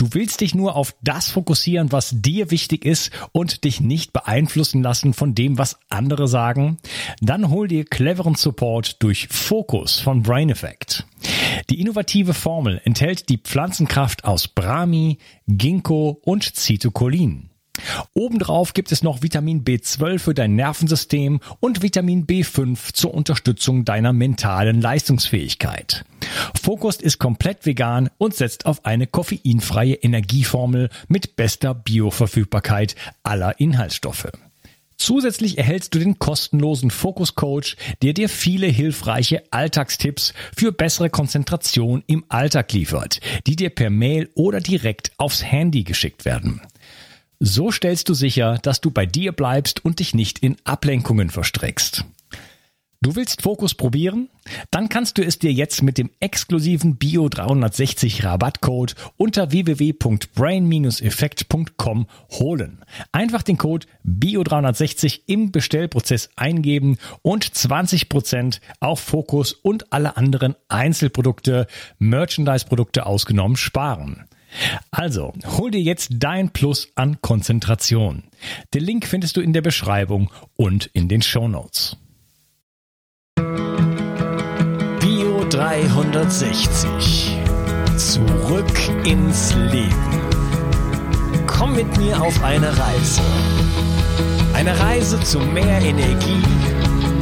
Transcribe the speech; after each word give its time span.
Du 0.00 0.14
willst 0.14 0.40
dich 0.40 0.54
nur 0.54 0.76
auf 0.76 0.94
das 1.02 1.28
fokussieren, 1.28 1.92
was 1.92 2.14
dir 2.22 2.50
wichtig 2.50 2.86
ist 2.86 3.10
und 3.32 3.64
dich 3.64 3.82
nicht 3.82 4.14
beeinflussen 4.14 4.82
lassen 4.82 5.12
von 5.12 5.34
dem, 5.34 5.58
was 5.58 5.78
andere 5.90 6.26
sagen? 6.26 6.78
Dann 7.20 7.50
hol 7.50 7.68
dir 7.68 7.84
cleveren 7.84 8.34
Support 8.34 9.02
durch 9.02 9.28
Fokus 9.28 10.00
von 10.00 10.22
Brain 10.22 10.48
Effect. 10.48 11.04
Die 11.68 11.82
innovative 11.82 12.32
Formel 12.32 12.80
enthält 12.84 13.28
die 13.28 13.36
Pflanzenkraft 13.36 14.24
aus 14.24 14.48
Brahmi, 14.48 15.18
Ginkgo 15.46 16.18
und 16.24 16.44
Citocholin. 16.56 17.49
Obendrauf 18.14 18.74
gibt 18.74 18.92
es 18.92 19.02
noch 19.02 19.22
Vitamin 19.22 19.64
B12 19.64 20.18
für 20.18 20.34
dein 20.34 20.54
Nervensystem 20.54 21.40
und 21.60 21.82
Vitamin 21.82 22.26
B5 22.26 22.92
zur 22.92 23.14
Unterstützung 23.14 23.84
deiner 23.84 24.12
mentalen 24.12 24.80
Leistungsfähigkeit. 24.80 26.04
Fokus 26.60 26.96
ist 26.96 27.18
komplett 27.18 27.66
vegan 27.66 28.10
und 28.18 28.34
setzt 28.34 28.66
auf 28.66 28.84
eine 28.84 29.06
koffeinfreie 29.06 29.94
Energieformel 29.94 30.90
mit 31.08 31.36
bester 31.36 31.74
Bioverfügbarkeit 31.74 32.94
aller 33.22 33.58
Inhaltsstoffe. 33.60 34.28
Zusätzlich 35.00 35.56
erhältst 35.56 35.94
du 35.94 35.98
den 35.98 36.18
kostenlosen 36.18 36.90
Fokus 36.90 37.34
Coach, 37.34 37.76
der 38.02 38.12
dir 38.12 38.28
viele 38.28 38.66
hilfreiche 38.66 39.42
Alltagstipps 39.50 40.34
für 40.54 40.72
bessere 40.72 41.08
Konzentration 41.08 42.04
im 42.06 42.22
Alltag 42.28 42.70
liefert, 42.74 43.20
die 43.46 43.56
dir 43.56 43.70
per 43.70 43.88
Mail 43.88 44.28
oder 44.34 44.60
direkt 44.60 45.12
aufs 45.16 45.42
Handy 45.42 45.84
geschickt 45.84 46.26
werden. 46.26 46.60
So 47.42 47.70
stellst 47.70 48.10
du 48.10 48.14
sicher, 48.14 48.58
dass 48.58 48.82
du 48.82 48.90
bei 48.90 49.06
dir 49.06 49.32
bleibst 49.32 49.82
und 49.82 49.98
dich 49.98 50.14
nicht 50.14 50.40
in 50.40 50.58
Ablenkungen 50.64 51.30
verstrickst. 51.30 52.04
Du 53.00 53.16
willst 53.16 53.40
Fokus 53.40 53.74
probieren? 53.74 54.28
Dann 54.70 54.90
kannst 54.90 55.16
du 55.16 55.24
es 55.24 55.38
dir 55.38 55.50
jetzt 55.50 55.82
mit 55.82 55.96
dem 55.96 56.10
exklusiven 56.20 56.96
Bio 56.96 57.30
360 57.30 58.24
Rabattcode 58.24 58.94
unter 59.16 59.52
www.brain-effekt.com 59.52 62.06
holen. 62.32 62.84
Einfach 63.10 63.42
den 63.42 63.56
Code 63.56 63.86
Bio 64.02 64.42
360 64.42 65.22
im 65.26 65.50
Bestellprozess 65.50 66.28
eingeben 66.36 66.98
und 67.22 67.46
20% 67.46 68.60
auf 68.80 69.00
Fokus 69.00 69.54
und 69.54 69.94
alle 69.94 70.18
anderen 70.18 70.56
Einzelprodukte, 70.68 71.68
Merchandise-Produkte 71.98 73.06
ausgenommen 73.06 73.56
sparen. 73.56 74.26
Also, 74.90 75.32
hol 75.58 75.70
dir 75.70 75.80
jetzt 75.80 76.10
dein 76.14 76.50
Plus 76.50 76.88
an 76.94 77.20
Konzentration. 77.20 78.24
Den 78.74 78.84
Link 78.84 79.06
findest 79.06 79.36
du 79.36 79.40
in 79.40 79.52
der 79.52 79.62
Beschreibung 79.62 80.30
und 80.56 80.86
in 80.92 81.08
den 81.08 81.22
Show 81.22 81.48
Notes. 81.48 81.96
Bio 85.00 85.44
360. 85.48 87.36
Zurück 87.96 89.06
ins 89.06 89.54
Leben. 89.54 90.20
Komm 91.46 91.74
mit 91.76 91.96
mir 91.98 92.20
auf 92.20 92.42
eine 92.42 92.68
Reise. 92.68 93.22
Eine 94.54 94.78
Reise 94.78 95.20
zu 95.20 95.38
mehr 95.38 95.80
Energie 95.80 96.42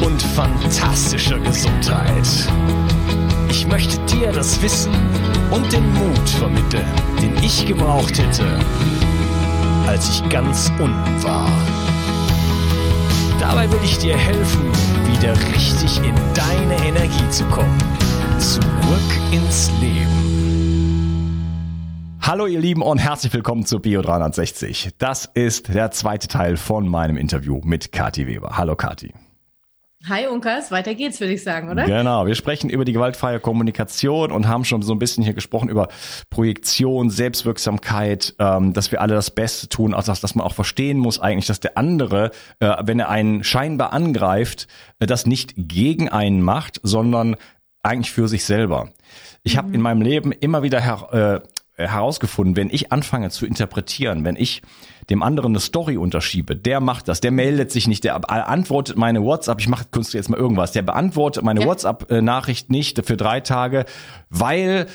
und 0.05 0.23
fantastischer 0.23 1.39
Gesundheit. 1.41 2.27
Ich 3.51 3.67
möchte 3.67 3.99
dir 4.07 4.33
das 4.33 4.61
Wissen 4.63 4.93
und 5.51 5.73
den 5.73 5.93
Mut 5.95 6.29
vermitteln, 6.29 6.87
den 7.21 7.37
ich 7.43 7.67
gebraucht 7.67 8.19
hätte, 8.19 8.59
als 9.87 10.09
ich 10.11 10.29
ganz 10.29 10.71
unten 10.79 11.23
war. 11.23 11.51
Dabei 13.41 13.71
will 13.71 13.81
ich 13.85 13.99
dir 13.99 14.17
helfen, 14.17 14.71
wieder 15.07 15.33
richtig 15.55 15.99
in 15.99 16.15
deine 16.35 16.87
Energie 16.87 17.31
zu 17.31 17.45
kommen. 17.47 17.79
Zurück 18.39 18.63
ins 19.33 19.71
Leben. 19.81 20.29
Hallo 22.21 22.47
ihr 22.47 22.61
Lieben 22.61 22.83
und 22.83 22.99
herzlich 22.99 23.33
willkommen 23.33 23.65
zu 23.65 23.81
Bio 23.81 24.03
360. 24.03 24.91
Das 24.99 25.25
ist 25.33 25.73
der 25.73 25.91
zweite 25.93 26.29
Teil 26.29 26.59
von 26.59 26.87
meinem 26.87 27.17
Interview 27.17 27.61
mit 27.65 27.91
Kati 27.91 28.27
Weber. 28.27 28.59
Hallo 28.59 28.77
Kati. 28.77 29.15
Hi 30.07 30.29
Unkas, 30.29 30.71
weiter 30.71 30.95
geht's, 30.95 31.19
würde 31.19 31.33
ich 31.33 31.43
sagen, 31.43 31.71
oder? 31.71 31.85
Genau, 31.85 32.25
wir 32.25 32.37
sprechen 32.37 32.71
über 32.71 32.85
die 32.85 32.93
gewaltfreie 32.93 33.41
Kommunikation 33.41 34.31
und 34.31 34.47
haben 34.47 34.65
schon 34.65 34.81
so 34.83 34.93
ein 34.93 35.01
bisschen 35.01 35.25
hier 35.25 35.35
gesprochen 35.35 35.69
über 35.69 35.89
Projektion, 36.31 37.11
Selbstwirksamkeit, 37.11 38.35
ähm, 38.39 38.73
dass 38.73 38.93
wir 38.93 39.01
alle 39.01 39.15
das 39.15 39.33
Beste 39.33 39.69
tun, 39.69 39.95
also 39.95 40.13
dass, 40.13 40.21
dass 40.21 40.37
man 40.37 40.47
auch 40.47 40.55
verstehen 40.55 40.99
muss 40.99 41.19
eigentlich, 41.19 41.47
dass 41.47 41.59
der 41.59 41.77
andere, 41.77 42.31
äh, 42.61 42.77
wenn 42.85 43.01
er 43.01 43.09
einen 43.09 43.43
scheinbar 43.43 43.93
angreift, 43.93 44.69
äh, 45.01 45.07
das 45.07 45.27
nicht 45.27 45.55
gegen 45.57 46.09
einen 46.09 46.43
macht, 46.43 46.81
sondern 46.85 47.35
eigentlich 47.83 48.13
für 48.13 48.29
sich 48.29 48.45
selber. 48.45 48.91
Ich 49.43 49.55
mhm. 49.55 49.59
habe 49.59 49.75
in 49.75 49.81
meinem 49.81 50.03
Leben 50.03 50.31
immer 50.31 50.63
wieder 50.63 50.81
her, 50.81 51.43
äh, 51.43 51.49
herausgefunden, 51.79 52.57
wenn 52.57 52.71
ich 52.71 52.93
anfange 52.93 53.31
zu 53.31 53.47
interpretieren, 53.47 54.25
wenn 54.25 54.37
ich 54.37 54.63
dem 55.11 55.23
anderen 55.23 55.53
eine 55.53 55.61
Story 55.61 55.97
unterschiebe, 55.97 56.57
der 56.57 56.81
macht 56.81 57.09
das, 57.09 57.21
der 57.21 57.31
meldet 57.31 57.71
sich 57.71 57.87
nicht, 57.87 58.05
der 58.05 58.29
antwortet 58.31 58.97
meine 58.97 59.23
WhatsApp, 59.23 59.61
ich 59.61 59.69
mache 59.69 59.87
kunst 59.91 60.13
jetzt 60.13 60.29
mal 60.29 60.39
irgendwas, 60.39 60.73
der 60.73 60.83
beantwortet 60.83 61.45
meine 61.45 61.61
ja. 61.61 61.67
WhatsApp-Nachricht 61.67 62.71
nicht 62.71 63.07
für 63.07 63.17
drei 63.17 63.41
Tage, 63.41 63.85
weil 64.29 64.87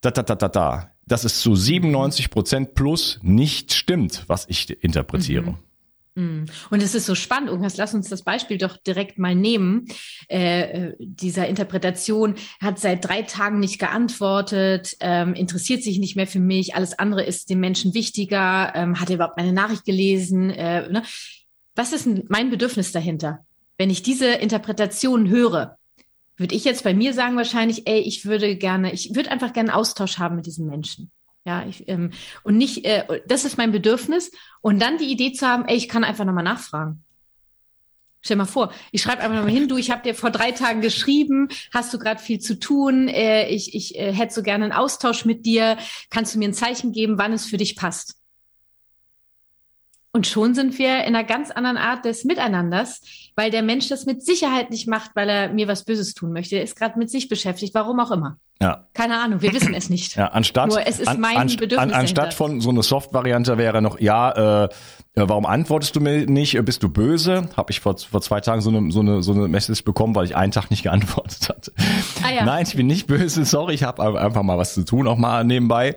da 0.00 0.10
da 0.10 0.22
da 0.22 0.34
da 0.34 0.48
da. 0.48 0.90
Das 1.08 1.24
ist 1.24 1.40
zu 1.40 1.54
97 1.54 2.30
Prozent 2.30 2.74
plus 2.74 3.18
nicht 3.22 3.72
stimmt, 3.72 4.24
was 4.26 4.46
ich 4.48 4.82
interpretiere. 4.82 5.52
Mhm. 5.52 5.58
Mm. 6.16 6.46
Und 6.70 6.82
es 6.82 6.94
ist 6.94 7.04
so 7.04 7.14
spannend, 7.14 7.50
Ungas, 7.50 7.76
lass 7.76 7.94
uns 7.94 8.08
das 8.08 8.22
Beispiel 8.22 8.56
doch 8.56 8.78
direkt 8.78 9.18
mal 9.18 9.34
nehmen. 9.34 9.84
Äh, 10.28 10.60
äh, 10.62 10.94
dieser 10.98 11.46
Interpretation 11.46 12.34
hat 12.58 12.78
seit 12.78 13.04
drei 13.04 13.22
Tagen 13.22 13.60
nicht 13.60 13.78
geantwortet, 13.78 14.96
ähm, 15.00 15.34
interessiert 15.34 15.82
sich 15.82 15.98
nicht 15.98 16.16
mehr 16.16 16.26
für 16.26 16.40
mich, 16.40 16.74
alles 16.74 16.98
andere 16.98 17.22
ist 17.22 17.50
dem 17.50 17.60
Menschen 17.60 17.92
wichtiger, 17.92 18.72
ähm, 18.74 18.98
hat 18.98 19.10
er 19.10 19.16
überhaupt 19.16 19.36
meine 19.36 19.52
Nachricht 19.52 19.84
gelesen? 19.84 20.50
Äh, 20.50 20.88
ne? 20.90 21.02
Was 21.74 21.92
ist 21.92 22.08
mein 22.30 22.48
Bedürfnis 22.48 22.92
dahinter? 22.92 23.44
Wenn 23.76 23.90
ich 23.90 24.02
diese 24.02 24.28
Interpretation 24.28 25.28
höre, 25.28 25.76
würde 26.38 26.54
ich 26.54 26.64
jetzt 26.64 26.84
bei 26.84 26.94
mir 26.94 27.12
sagen 27.12 27.36
wahrscheinlich, 27.36 27.86
ey, 27.86 28.00
ich 28.00 28.24
würde 28.24 28.56
gerne, 28.56 28.92
ich 28.94 29.14
würde 29.14 29.30
einfach 29.30 29.52
gerne 29.52 29.74
Austausch 29.74 30.18
haben 30.18 30.36
mit 30.36 30.46
diesem 30.46 30.66
Menschen. 30.66 31.10
Ja, 31.46 31.64
ich, 31.64 31.88
ähm, 31.88 32.10
und 32.42 32.56
nicht, 32.58 32.84
äh, 32.84 33.22
das 33.28 33.44
ist 33.44 33.56
mein 33.56 33.70
Bedürfnis. 33.70 34.32
Und 34.60 34.82
dann 34.82 34.98
die 34.98 35.12
Idee 35.12 35.32
zu 35.32 35.46
haben, 35.46 35.64
ey, 35.66 35.76
ich 35.76 35.88
kann 35.88 36.02
einfach 36.02 36.24
nochmal 36.24 36.42
nachfragen. 36.42 37.04
Stell 38.20 38.36
mal 38.36 38.46
vor, 38.46 38.72
ich 38.90 39.00
schreibe 39.00 39.22
einfach 39.22 39.36
nochmal 39.36 39.52
hin, 39.52 39.68
du, 39.68 39.76
ich 39.76 39.92
habe 39.92 40.02
dir 40.02 40.16
vor 40.16 40.30
drei 40.30 40.50
Tagen 40.50 40.80
geschrieben, 40.80 41.48
hast 41.72 41.94
du 41.94 42.00
gerade 42.00 42.20
viel 42.20 42.40
zu 42.40 42.58
tun, 42.58 43.06
äh, 43.06 43.48
ich, 43.48 43.76
ich 43.76 43.96
äh, 43.96 44.12
hätte 44.12 44.34
so 44.34 44.42
gerne 44.42 44.64
einen 44.64 44.72
Austausch 44.72 45.24
mit 45.24 45.46
dir, 45.46 45.78
kannst 46.10 46.34
du 46.34 46.40
mir 46.40 46.48
ein 46.48 46.54
Zeichen 46.54 46.90
geben, 46.90 47.18
wann 47.18 47.32
es 47.32 47.46
für 47.46 47.58
dich 47.58 47.76
passt? 47.76 48.16
Und 50.10 50.26
schon 50.26 50.54
sind 50.54 50.76
wir 50.80 51.04
in 51.04 51.14
einer 51.14 51.22
ganz 51.22 51.52
anderen 51.52 51.76
Art 51.76 52.04
des 52.04 52.24
Miteinanders, 52.24 53.02
weil 53.36 53.52
der 53.52 53.62
Mensch 53.62 53.88
das 53.88 54.06
mit 54.06 54.24
Sicherheit 54.24 54.70
nicht 54.70 54.88
macht, 54.88 55.12
weil 55.14 55.28
er 55.28 55.52
mir 55.52 55.68
was 55.68 55.84
Böses 55.84 56.14
tun 56.14 56.32
möchte. 56.32 56.56
Er 56.56 56.64
ist 56.64 56.74
gerade 56.74 56.98
mit 56.98 57.10
sich 57.10 57.28
beschäftigt, 57.28 57.74
warum 57.74 58.00
auch 58.00 58.10
immer. 58.10 58.40
Ja. 58.60 58.86
Keine 58.94 59.18
Ahnung, 59.18 59.42
wir 59.42 59.52
wissen 59.52 59.74
es 59.74 59.90
nicht. 59.90 60.16
Ja, 60.16 60.28
anstatt, 60.28 60.68
Nur 60.68 60.86
es 60.86 60.98
ist 60.98 61.08
an, 61.08 61.20
mein 61.20 61.36
an, 61.36 61.46
Bedürfnis. 61.48 61.78
An, 61.78 61.92
anstatt 61.92 62.32
von 62.32 62.62
so 62.62 62.70
einer 62.70 62.82
Soft-Variante 62.82 63.58
wäre 63.58 63.82
noch, 63.82 64.00
ja, 64.00 64.64
äh, 64.64 64.68
warum 65.14 65.44
antwortest 65.44 65.94
du 65.94 66.00
mir 66.00 66.24
nicht? 66.24 66.58
Bist 66.64 66.82
du 66.82 66.88
böse? 66.88 67.50
Habe 67.54 67.70
ich 67.70 67.80
vor, 67.80 67.98
vor 67.98 68.22
zwei 68.22 68.40
Tagen 68.40 68.62
so 68.62 68.70
eine, 68.70 68.90
so, 68.90 69.00
eine, 69.00 69.22
so 69.22 69.32
eine 69.32 69.46
Message 69.48 69.84
bekommen, 69.84 70.14
weil 70.14 70.24
ich 70.24 70.36
einen 70.36 70.52
Tag 70.52 70.70
nicht 70.70 70.82
geantwortet 70.84 71.50
hatte. 71.50 71.72
Ah, 72.24 72.32
ja. 72.32 72.44
Nein, 72.46 72.64
ich 72.66 72.74
bin 72.74 72.86
nicht 72.86 73.06
böse, 73.06 73.44
sorry, 73.44 73.74
ich 73.74 73.82
habe 73.82 74.02
einfach 74.18 74.42
mal 74.42 74.56
was 74.56 74.72
zu 74.72 74.84
tun, 74.84 75.06
auch 75.06 75.18
mal 75.18 75.44
nebenbei, 75.44 75.94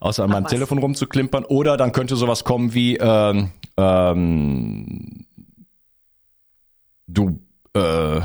außer 0.00 0.24
an 0.24 0.30
meinem 0.30 0.44
was. 0.44 0.52
Telefon 0.52 0.78
rumzuklimpern. 0.78 1.44
Oder 1.44 1.76
dann 1.76 1.92
könnte 1.92 2.16
sowas 2.16 2.44
kommen 2.44 2.72
wie, 2.72 2.96
ähm, 2.96 3.50
ähm, 3.76 5.26
du, 7.06 7.40
äh, 7.74 8.20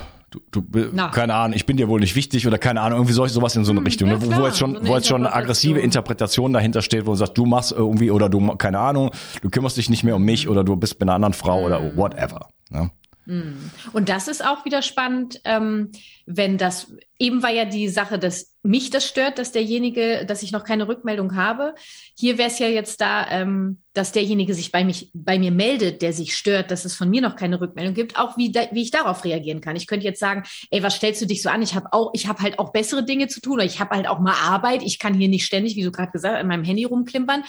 du, 0.52 0.62
du 0.62 0.90
Na. 0.94 1.10
keine 1.10 1.34
Ahnung, 1.34 1.56
ich 1.56 1.66
bin 1.66 1.78
dir 1.78 1.88
wohl 1.88 2.00
nicht 2.00 2.16
wichtig 2.16 2.48
oder 2.48 2.58
keine 2.58 2.82
Ahnung, 2.82 3.00
irgendwie 3.00 3.14
solch 3.14 3.32
sowas 3.32 3.56
in 3.56 3.66
so 3.66 3.72
eine 3.72 3.80
hm, 3.80 3.86
Richtung, 3.86 4.10
ja, 4.10 4.16
ne? 4.16 4.22
wo, 4.22 4.36
wo 4.36 4.46
jetzt 4.46 4.58
schon, 4.58 4.76
so 4.76 4.88
wo 4.88 4.96
jetzt 4.96 5.08
schon 5.08 5.26
eine 5.26 5.36
aggressive 5.36 5.80
Interpretation 5.80 6.54
dahinter 6.54 6.82
steht, 6.82 7.06
wo 7.06 7.12
du 7.12 7.18
sagst, 7.18 7.38
du 7.38 7.46
machst 7.46 7.72
irgendwie 7.72 8.12
oder 8.12 8.30
du, 8.30 8.56
keine 8.56 8.80
Ahnung, 8.80 9.12
du 9.42 9.50
kümmerst 9.50 9.78
dich 9.78 9.90
nicht 9.90 10.04
mehr 10.04 10.16
um 10.16 10.24
mich 10.24 10.48
oder 10.48 10.64
du 10.64 10.76
bist 10.76 11.00
bei 11.00 11.04
einer 11.04 11.14
anderen 11.14 11.34
Frau 11.34 11.60
mhm. 11.60 11.66
oder 11.66 11.80
hm. 11.80 11.98
whatever. 11.98 12.50
Ne? 12.70 12.92
Hm. 13.26 13.72
Und 13.94 14.10
das 14.10 14.28
ist 14.28 14.46
auch 14.46 14.66
wieder 14.66 14.82
spannend, 14.82 15.42
ähm, 15.46 15.92
wenn 16.26 16.58
das, 16.58 16.94
eben 17.20 17.44
war 17.44 17.52
ja 17.52 17.66
die 17.66 17.88
Sache, 17.90 18.20
dass 18.20 18.55
mich 18.66 18.90
das 18.90 19.08
stört, 19.08 19.38
dass 19.38 19.52
derjenige, 19.52 20.26
dass 20.26 20.44
ich 20.44 20.52
noch 20.52 20.64
keine 20.64 20.88
Rückmeldung 20.88 21.36
habe. 21.36 21.76
Hier 22.18 22.38
wäre 22.38 22.50
es 22.50 22.60
ja 22.60 22.68
jetzt 22.68 23.00
da, 23.00 23.30
ähm, 23.30 23.82
dass 23.94 24.12
derjenige 24.12 24.54
sich 24.54 24.72
bei 24.72 24.84
mich, 24.84 25.12
bei 25.14 25.38
mir 25.38 25.52
meldet, 25.52 26.02
der 26.02 26.14
sich 26.14 26.36
stört, 26.36 26.72
dass 26.72 26.84
es 26.84 26.96
von 26.96 27.10
mir 27.10 27.22
noch 27.22 27.36
keine 27.36 27.62
Rückmeldung 27.62 27.94
gibt, 27.94 28.18
auch 28.18 28.38
wie, 28.38 28.52
da, 28.52 28.68
wie 28.72 28.82
ich 28.82 28.92
darauf 28.92 29.24
reagieren 29.24 29.62
kann. 29.62 29.76
Ich 29.76 29.88
könnte 29.88 30.06
jetzt 30.06 30.20
sagen, 30.20 30.44
ey, 30.72 30.82
was 30.82 30.96
stellst 30.96 31.22
du 31.22 31.28
dich 31.28 31.42
so 31.42 31.50
an? 31.50 31.62
Ich 31.62 31.76
habe 31.76 31.88
auch, 31.92 32.12
ich 32.14 32.28
habe 32.28 32.42
halt 32.42 32.60
auch 32.60 32.72
bessere 32.72 33.06
Dinge 33.06 33.28
zu 33.28 33.40
tun 33.40 33.54
oder 33.54 33.66
ich 33.66 33.80
habe 33.80 33.96
halt 33.96 34.08
auch 34.08 34.20
mal 34.20 34.36
Arbeit. 34.42 34.82
Ich 34.84 35.00
kann 35.00 35.14
hier 35.14 35.30
nicht 35.30 35.46
ständig, 35.46 35.76
wie 35.76 35.84
du 35.84 35.92
gerade 35.92 36.12
gesagt 36.12 36.34
hast, 36.36 36.42
an 36.42 36.48
meinem 36.48 36.64
Handy 36.64 36.86
rumklimpern. 36.86 37.44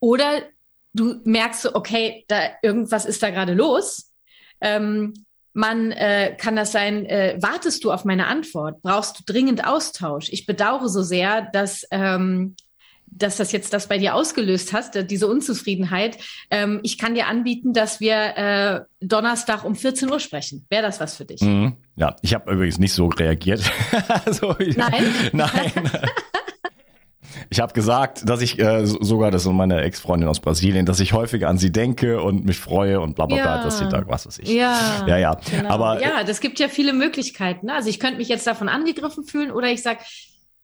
Oder 0.00 0.42
du 0.94 1.20
merkst 1.24 1.74
okay, 1.74 2.24
da 2.28 2.40
irgendwas 2.62 3.04
ist 3.04 3.22
da 3.22 3.30
gerade 3.30 3.52
los 3.52 4.12
ähm, 4.60 5.12
man 5.54 5.92
äh, 5.92 6.36
kann 6.36 6.56
das 6.56 6.72
sein, 6.72 7.06
äh, 7.06 7.38
wartest 7.40 7.84
du 7.84 7.92
auf 7.92 8.04
meine 8.04 8.26
Antwort? 8.26 8.82
Brauchst 8.82 9.18
du 9.18 9.22
dringend 9.24 9.66
Austausch? 9.66 10.28
Ich 10.30 10.46
bedauere 10.46 10.88
so 10.88 11.02
sehr, 11.02 11.48
dass 11.52 11.86
ähm, 11.90 12.56
dass 13.16 13.36
das 13.36 13.52
jetzt 13.52 13.72
das 13.72 13.86
bei 13.86 13.98
dir 13.98 14.14
ausgelöst 14.14 14.72
hast, 14.72 14.98
diese 15.10 15.28
Unzufriedenheit. 15.28 16.18
Ähm, 16.50 16.80
ich 16.82 16.98
kann 16.98 17.14
dir 17.14 17.28
anbieten, 17.28 17.72
dass 17.72 18.00
wir 18.00 18.36
äh, 18.36 18.80
Donnerstag 19.00 19.64
um 19.64 19.76
14 19.76 20.10
Uhr 20.10 20.20
sprechen. 20.20 20.66
Wäre 20.68 20.82
das 20.82 21.00
was 21.00 21.16
für 21.16 21.24
dich? 21.24 21.40
Mhm. 21.40 21.76
Ja, 21.96 22.16
ich 22.22 22.34
habe 22.34 22.52
übrigens 22.52 22.78
nicht 22.78 22.92
so 22.92 23.06
reagiert. 23.06 23.60
so, 24.30 24.56
nein. 24.58 25.04
Nein. 25.32 25.72
Ich 27.54 27.60
habe 27.60 27.72
gesagt, 27.72 28.28
dass 28.28 28.40
ich 28.40 28.58
äh, 28.58 28.84
sogar, 28.84 29.30
das 29.30 29.46
ist 29.46 29.52
meine 29.52 29.80
Ex-Freundin 29.82 30.28
aus 30.28 30.40
Brasilien, 30.40 30.86
dass 30.86 30.98
ich 30.98 31.12
häufiger 31.12 31.48
an 31.48 31.56
sie 31.56 31.70
denke 31.70 32.20
und 32.20 32.44
mich 32.44 32.58
freue 32.58 33.00
und 33.00 33.14
bla 33.14 33.26
bla 33.26 33.36
bla, 33.36 33.56
ja. 33.58 33.62
dass 33.62 33.78
sie 33.78 33.88
da, 33.88 34.02
was 34.08 34.26
weiß 34.26 34.40
ich. 34.40 34.48
Ja, 34.48 35.04
ja, 35.06 35.18
ja. 35.18 35.38
Genau. 35.48 35.70
Aber 35.70 36.02
ja, 36.02 36.24
das 36.24 36.40
gibt 36.40 36.58
ja 36.58 36.66
viele 36.66 36.92
Möglichkeiten. 36.92 37.66
Ne? 37.66 37.74
Also 37.74 37.90
ich 37.90 38.00
könnte 38.00 38.16
mich 38.16 38.26
jetzt 38.26 38.44
davon 38.44 38.68
angegriffen 38.68 39.22
fühlen 39.22 39.52
oder 39.52 39.68
ich 39.68 39.84
sag 39.84 39.98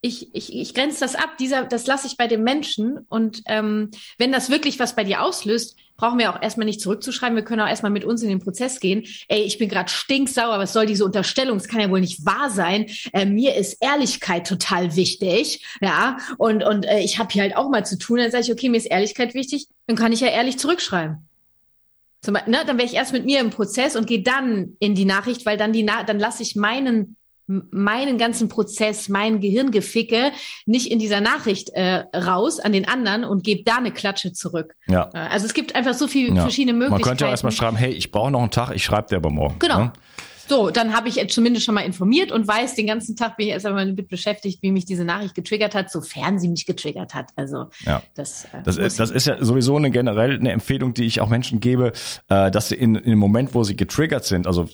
ich, 0.01 0.35
ich, 0.35 0.53
ich 0.53 0.75
grenze 0.75 0.99
das 0.99 1.15
ab, 1.15 1.37
dieser, 1.39 1.65
das 1.65 1.87
lasse 1.87 2.09
ich 2.09 2.17
bei 2.17 2.27
dem 2.27 2.43
Menschen. 2.43 3.07
Und 3.09 3.43
ähm, 3.47 3.93
wenn 4.19 4.33
das 4.33 4.51
wirklich 4.51 4.81
was 4.81 4.97
bei 4.97 5.05
dir 5.05 5.23
auslöst, 5.23 5.77
brauchen 6.01 6.19
wir 6.19 6.35
auch 6.35 6.43
erstmal 6.43 6.65
nicht 6.65 6.81
zurückzuschreiben. 6.81 7.37
Wir 7.37 7.45
können 7.45 7.61
auch 7.61 7.69
erstmal 7.69 7.93
mit 7.93 8.07
uns 8.07 8.23
in 8.23 8.31
den 8.31 8.41
Prozess 8.41 8.81
gehen. 8.81 9.05
Ey, 9.29 9.43
ich 9.43 9.59
bin 9.59 9.69
gerade 9.69 9.91
stinksauer, 9.91 10.59
was 10.59 10.73
soll 10.73 10.87
diese 10.87 11.05
Unterstellung? 11.05 11.59
Das 11.59 11.69
kann 11.69 11.81
ja 11.81 11.91
wohl 11.91 12.01
nicht 12.01 12.25
wahr 12.25 12.49
sein. 12.49 12.87
Äh, 13.13 13.27
mir 13.27 13.55
ist 13.55 13.77
Ehrlichkeit 13.83 14.47
total 14.47 14.97
wichtig. 14.97 15.63
Ja, 15.83 16.17
und, 16.39 16.65
und 16.65 16.87
äh, 16.87 17.01
ich 17.01 17.19
habe 17.19 17.31
hier 17.31 17.43
halt 17.43 17.55
auch 17.55 17.69
mal 17.69 17.85
zu 17.85 17.99
tun. 17.99 18.17
Dann 18.17 18.31
sage 18.31 18.45
ich, 18.45 18.53
okay, 18.53 18.71
mir 18.71 18.79
ist 18.79 18.87
Ehrlichkeit 18.87 19.35
wichtig, 19.35 19.69
dann 19.87 19.97
kann 19.97 20.13
ich 20.13 20.21
ja 20.21 20.29
ehrlich 20.29 20.59
zurückschreiben. 20.59 21.29
Zum 22.23 22.35
ne, 22.35 22.65
dann 22.67 22.79
wäre 22.79 22.87
ich 22.87 22.95
erst 22.95 23.13
mit 23.13 23.27
mir 23.27 23.41
im 23.41 23.51
Prozess 23.51 23.95
und 23.95 24.07
gehe 24.07 24.23
dann 24.23 24.77
in 24.79 24.95
die 24.95 25.05
Nachricht, 25.05 25.45
weil 25.45 25.59
dann 25.59 25.73
die 25.73 25.83
Na 25.83 26.03
dann 26.03 26.19
lasse 26.19 26.43
ich 26.43 26.57
meinen 26.57 27.17
meinen 27.71 28.17
ganzen 28.17 28.49
Prozess, 28.49 29.09
mein 29.09 29.41
Gehirngeficke 29.41 30.33
nicht 30.67 30.91
in 30.91 30.99
dieser 30.99 31.21
Nachricht 31.21 31.71
äh, 31.71 32.05
raus 32.17 32.61
an 32.61 32.73
den 32.73 32.87
anderen 32.87 33.25
und 33.25 33.43
gebe 33.43 33.65
da 33.65 33.77
eine 33.77 33.91
Klatsche 33.93 34.33
zurück. 34.33 34.77
Ja. 34.87 35.11
Äh, 35.13 35.19
also 35.19 35.47
es 35.47 35.55
gibt 35.55 35.75
einfach 35.75 35.95
so 35.95 36.07
viele 36.07 36.35
ja. 36.35 36.43
verschiedene 36.43 36.75
Möglichkeiten. 36.75 37.01
Man 37.01 37.09
könnte 37.09 37.25
ja 37.25 37.31
erstmal 37.31 37.53
schreiben, 37.53 37.77
hey, 37.77 37.91
ich 37.91 38.11
brauche 38.11 38.31
noch 38.31 38.41
einen 38.41 38.51
Tag, 38.51 38.71
ich 38.75 38.85
schreibe 38.85 39.09
dir 39.09 39.17
aber 39.17 39.31
morgen. 39.31 39.57
Genau. 39.59 39.79
Ne? 39.85 39.93
So, 40.51 40.69
dann 40.71 40.97
habe 40.97 41.09
ich 41.09 41.15
jetzt 41.15 41.33
zumindest 41.33 41.65
schon 41.65 41.77
mal 41.77 41.83
informiert 41.83 42.33
und 42.33 42.49
weiß, 42.49 42.75
den 42.75 42.89
ganzen 42.89 43.15
Tag 43.15 43.37
bin 43.37 43.47
ich 43.47 43.53
erst 43.53 43.67
einmal 43.67 43.87
damit 43.87 44.09
beschäftigt, 44.09 44.61
wie 44.65 44.73
mich 44.73 44.85
diese 44.85 45.05
Nachricht 45.05 45.37
getriggert 45.37 45.77
hat, 45.77 45.93
sofern 45.93 46.41
sie 46.41 46.49
mich 46.49 46.67
getriggert 46.67 47.15
hat. 47.15 47.29
Also 47.37 47.67
ja. 47.87 48.03
das, 48.17 48.47
äh, 48.47 48.61
das, 48.65 48.77
ist, 48.77 48.99
das 48.99 49.13
ist 49.13 49.29
ja 49.29 49.37
sowieso 49.39 49.77
eine 49.77 49.93
generell 49.93 50.35
eine 50.35 50.51
Empfehlung, 50.51 50.93
die 50.93 51.05
ich 51.05 51.21
auch 51.21 51.29
Menschen 51.29 51.61
gebe, 51.61 51.93
äh, 52.29 52.51
dass 52.51 52.71
sie 52.71 52.75
in, 52.75 52.97
in 52.97 53.11
dem 53.11 53.19
Moment, 53.21 53.55
wo 53.55 53.63
sie 53.63 53.77
getriggert 53.77 54.25
sind, 54.25 54.49
also 54.49 54.69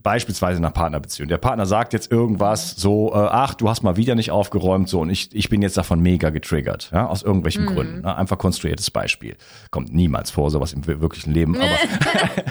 beispielsweise 0.00 0.58
einer 0.58 0.70
Partnerbeziehung, 0.70 1.28
der 1.28 1.38
Partner 1.38 1.66
sagt 1.66 1.94
jetzt 1.94 2.12
irgendwas 2.12 2.76
so, 2.76 3.10
äh, 3.12 3.16
ach, 3.16 3.54
du 3.54 3.68
hast 3.68 3.82
mal 3.82 3.96
wieder 3.96 4.14
nicht 4.14 4.30
aufgeräumt, 4.30 4.88
so 4.88 5.00
und 5.00 5.10
ich, 5.10 5.34
ich 5.34 5.48
bin 5.48 5.62
jetzt 5.62 5.76
davon 5.76 5.98
mega 5.98 6.30
getriggert, 6.30 6.90
ja, 6.92 7.08
aus 7.08 7.24
irgendwelchen 7.24 7.64
mhm. 7.64 7.74
Gründen. 7.74 8.00
Ne? 8.02 8.16
Einfach 8.16 8.38
konstruiertes 8.38 8.92
Beispiel. 8.92 9.34
Kommt 9.72 9.92
niemals 9.92 10.30
vor, 10.30 10.52
sowas 10.52 10.72
im 10.72 10.86
wirklichen 10.86 11.32
Leben, 11.32 11.56
aber 11.56 11.66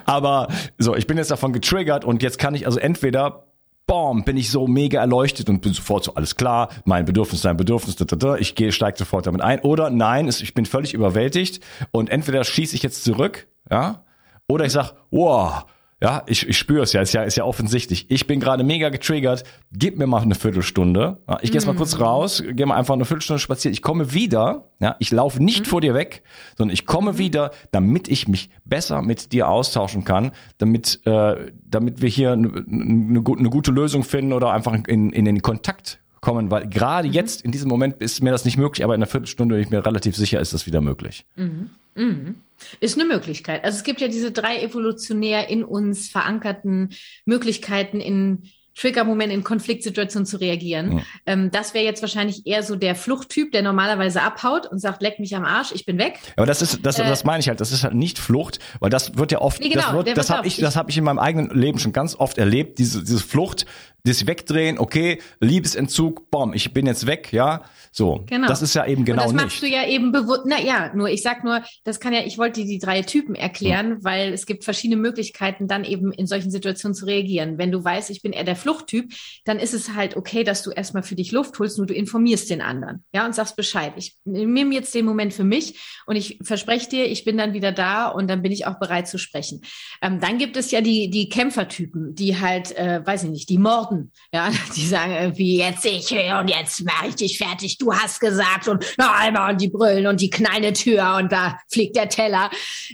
Aber 0.05 0.49
so, 0.78 0.94
ich 0.94 1.06
bin 1.06 1.17
jetzt 1.17 1.31
davon 1.31 1.52
getriggert 1.52 2.05
und 2.05 2.22
jetzt 2.22 2.38
kann 2.38 2.55
ich 2.55 2.67
also 2.67 2.78
entweder 2.78 3.44
Boom, 3.90 4.22
bin 4.22 4.37
ich 4.37 4.52
so 4.52 4.69
mega 4.69 5.00
erleuchtet 5.00 5.49
und 5.49 5.62
bin 5.62 5.72
sofort 5.72 6.05
so, 6.05 6.14
alles 6.14 6.37
klar, 6.37 6.69
mein 6.84 7.06
Bedürfnis, 7.06 7.43
dein 7.43 7.56
Bedürfnis, 7.56 7.96
da, 7.96 8.05
da, 8.05 8.14
da, 8.14 8.37
ich 8.37 8.55
gehe, 8.55 8.70
steig 8.70 8.96
sofort 8.96 9.26
damit 9.26 9.40
ein. 9.40 9.58
Oder 9.62 9.90
nein, 9.90 10.28
ich 10.28 10.55
bin 10.55 10.64
völlig 10.64 10.94
überwältigt 10.94 11.61
und 11.90 12.08
entweder 12.08 12.44
schieße 12.44 12.76
ich 12.76 12.84
jetzt 12.84 13.02
zurück, 13.02 13.49
ja, 13.69 14.05
oder 14.46 14.64
ich 14.64 14.70
sag, 14.70 14.93
wow, 15.11 15.64
ja, 16.02 16.23
ich, 16.26 16.49
ich 16.49 16.56
spüre 16.56 16.82
es 16.82 16.94
ja, 16.94 17.02
ist 17.02 17.12
ja, 17.12 17.25
ist 17.25 17.37
ja 17.37 17.44
offensichtlich. 17.44 18.11
Ich 18.11 18.26
bin 18.26 18.41
gerade 18.41 18.64
mega 18.64 18.88
getriggert. 18.88 19.44
Gib 19.70 19.99
mir 19.99 20.06
mal 20.06 20.23
eine 20.23 20.35
Viertelstunde. 20.35 21.19
Ja, 21.29 21.38
ich 21.43 21.50
gehe 21.50 21.61
jetzt 21.61 21.67
mal 21.67 21.75
kurz 21.75 21.94
mhm. 21.97 22.02
raus, 22.02 22.43
gehe 22.47 22.64
mal 22.64 22.76
einfach 22.76 22.94
eine 22.94 23.05
Viertelstunde 23.05 23.38
spazieren. 23.38 23.75
Ich 23.75 23.82
komme 23.82 24.14
wieder. 24.14 24.70
Ja, 24.81 24.97
ich 24.99 25.11
laufe 25.11 25.43
nicht 25.43 25.67
mhm. 25.67 25.70
vor 25.70 25.82
dir 25.82 25.93
weg, 25.93 26.23
sondern 26.56 26.73
ich 26.73 26.87
komme 26.87 27.19
wieder, 27.19 27.50
damit 27.70 28.08
ich 28.08 28.29
mich 28.29 28.49
besser 28.64 29.02
mit 29.02 29.32
dir 29.32 29.50
austauschen 29.50 30.05
kann, 30.05 30.32
damit, 30.56 31.00
äh, 31.05 31.52
damit 31.69 32.00
wir 32.00 32.08
hier 32.08 32.32
eine, 32.32 32.49
eine, 32.49 33.23
eine 33.26 33.50
gute 33.50 33.70
Lösung 33.70 34.03
finden 34.03 34.32
oder 34.32 34.53
einfach 34.53 34.73
in, 34.87 35.11
in 35.11 35.25
den 35.26 35.43
Kontakt 35.43 36.00
kommen, 36.20 36.50
weil 36.50 36.69
gerade 36.69 37.08
mhm. 37.08 37.14
jetzt 37.14 37.43
in 37.43 37.52
diesem 37.52 37.69
Moment 37.69 38.00
ist 38.00 38.22
mir 38.22 38.31
das 38.31 38.44
nicht 38.44 38.56
möglich, 38.56 38.84
aber 38.84 38.94
in 38.94 38.99
einer 38.99 39.11
Viertelstunde 39.11 39.55
bin 39.55 39.64
ich 39.64 39.70
mir 39.70 39.84
relativ 39.84 40.17
sicher, 40.17 40.40
ist 40.40 40.52
das 40.52 40.67
wieder 40.67 40.81
möglich. 40.81 41.25
Mhm. 41.37 41.70
Mhm. 41.94 42.37
Ist 42.81 42.99
eine 42.99 43.08
Möglichkeit. 43.08 43.64
Also 43.64 43.78
es 43.78 43.84
gibt 43.84 44.00
ja 44.00 44.08
diese 44.08 44.31
drei 44.32 44.62
evolutionär 44.62 45.49
in 45.49 45.64
uns 45.64 46.08
verankerten 46.08 46.90
Möglichkeiten 47.25 48.00
in 48.00 48.50
Trigger-Moment 48.81 49.32
in 49.32 49.44
Konfliktsituationen 49.44 50.26
zu 50.26 50.38
reagieren. 50.38 50.99
Ja. 50.99 51.02
Ähm, 51.26 51.50
das 51.50 51.75
wäre 51.75 51.84
jetzt 51.84 52.02
wahrscheinlich 52.02 52.46
eher 52.46 52.62
so 52.62 52.76
der 52.76 52.94
Fluchttyp, 52.94 53.52
der 53.52 53.62
normalerweise 53.62 54.22
abhaut 54.22 54.67
und 54.67 54.78
sagt, 54.78 55.02
leck 55.02 55.19
mich 55.19 55.34
am 55.37 55.44
Arsch, 55.44 55.72
ich 55.72 55.84
bin 55.84 55.99
weg. 55.99 56.19
Aber 56.37 56.46
das 56.46 56.62
ist, 56.62 56.87
das, 56.87 56.99
äh, 56.99 57.05
das 57.05 57.25
meine 57.25 57.40
ich 57.40 57.49
halt, 57.49 57.61
das 57.61 57.72
ist 57.72 57.84
halt 57.84 57.94
nicht 57.94 58.19
Flucht, 58.19 58.58
weil 58.78 58.90
das 58.90 59.19
wird 59.19 59.32
ja 59.32 59.40
oft, 59.40 59.61
nee, 59.61 59.69
genau, 59.69 60.02
das, 60.02 60.14
das 60.14 60.31
habe 60.31 60.46
ich, 60.46 60.56
das 60.58 60.76
habe 60.76 60.90
ich 60.90 60.96
in 60.96 61.05
meinem 61.05 61.19
eigenen 61.19 61.50
Leben 61.50 61.78
schon 61.78 61.93
ganz 61.93 62.14
oft 62.14 62.38
erlebt, 62.38 62.78
diese, 62.78 63.00
diese 63.00 63.19
Flucht, 63.19 63.67
das 64.05 64.26
Wegdrehen, 64.26 64.79
okay, 64.79 65.20
Liebesentzug, 65.41 66.31
bom, 66.31 66.52
ich 66.55 66.73
bin 66.73 66.87
jetzt 66.87 67.06
weg, 67.06 67.32
ja, 67.32 67.62
so. 67.93 68.25
Genau. 68.26 68.47
Das 68.47 68.62
ist 68.62 68.75
ja 68.75 68.87
eben 68.87 69.05
genau 69.05 69.25
nicht. 69.25 69.35
das 69.35 69.43
machst 69.43 69.62
nicht. 69.62 69.75
du 69.75 69.76
ja 69.76 69.87
eben 69.87 70.12
bewusst, 70.12 70.43
na 70.47 70.61
ja, 70.61 70.93
nur, 70.94 71.08
ich 71.08 71.23
sag 71.23 71.44
nur, 71.44 71.62
das 71.85 72.00
kann 72.00 72.12
ja, 72.12 72.20
ich 72.25 72.38
wollte 72.38 72.61
dir 72.61 72.67
die 72.67 72.79
drei 72.79 73.02
Typen 73.02 73.35
erklären, 73.35 73.97
hm. 73.97 74.05
weil 74.05 74.32
es 74.32 74.47
gibt 74.47 74.64
verschiedene 74.64 75.00
Möglichkeiten, 75.00 75.67
dann 75.67 75.85
eben 75.85 76.12
in 76.12 76.26
solchen 76.26 76.50
Situationen 76.50 76.94
zu 76.94 77.06
reagieren. 77.06 77.58
Wenn 77.58 77.73
du 77.73 77.82
weißt, 77.82 78.11
ich 78.11 78.23
bin 78.23 78.32
eher 78.32 78.44
der 78.44 78.56
Fluchttyp, 78.56 79.12
dann 79.44 79.58
ist 79.58 79.75
es 79.75 79.94
halt 79.94 80.17
okay, 80.17 80.44
dass 80.44 80.62
du 80.62 80.70
erstmal 80.70 81.03
für 81.03 81.14
dich 81.14 81.32
Luft 81.32 81.58
holst, 81.58 81.79
nur 81.79 81.87
du 81.87 81.94
informierst 81.94 82.50
den 82.50 82.62
anderen, 82.62 83.05
ja, 83.12 83.26
und 83.26 83.35
sagst 83.35 83.56
Bescheid. 83.56 83.93
Ich 83.96 84.17
nehme 84.25 84.75
jetzt 84.75 84.94
den 84.94 85.05
Moment 85.05 85.35
für 85.35 85.44
mich 85.44 85.79
und 86.06 86.17
ich 86.17 86.38
verspreche 86.43 86.88
dir, 86.88 87.06
ich 87.06 87.25
bin 87.25 87.37
dann 87.37 87.55
wieder 87.55 87.73
da 87.73 88.08
und 88.08 88.29
dann 88.29 88.43
bin 88.43 88.53
ich 88.53 88.67
auch 88.67 88.79
bereit 88.79 89.08
zu 89.08 89.19
sprechen. 89.19 89.62
Ähm, 90.03 90.20
dann 90.20 90.38
gibt 90.38 90.56
es 90.56 90.70
ja 90.70 90.81
die, 90.81 91.11
die 91.11 91.29
Kämpfertypen, 91.29 92.14
die 92.14 92.38
halt, 92.38 92.76
äh, 92.76 93.05
weiß 93.05 93.25
ich 93.25 93.31
nicht, 93.31 93.49
die 93.49 93.58
morden, 93.91 94.13
ja, 94.33 94.51
die 94.77 94.87
sagen 94.87 95.13
irgendwie, 95.13 95.59
jetzt 95.59 95.85
ich 95.85 96.11
und 96.11 96.49
jetzt 96.49 96.85
mache 96.85 97.09
ich 97.09 97.17
dich 97.17 97.39
fertig, 97.39 97.79
du 97.79 97.93
hast 97.93 98.21
gesagt 98.21 98.69
und 98.69 98.85
noch 98.99 99.13
einmal 99.13 99.53
und 99.53 99.61
die 99.61 99.69
brüllen 99.69 100.07
und 100.07 100.21
die 100.21 100.31
knallen 100.31 100.75
Tür 100.75 101.17
und 101.17 101.33
da 101.33 101.59
fliegt 101.71 101.97
der 101.97 102.09
Teller. 102.09 102.51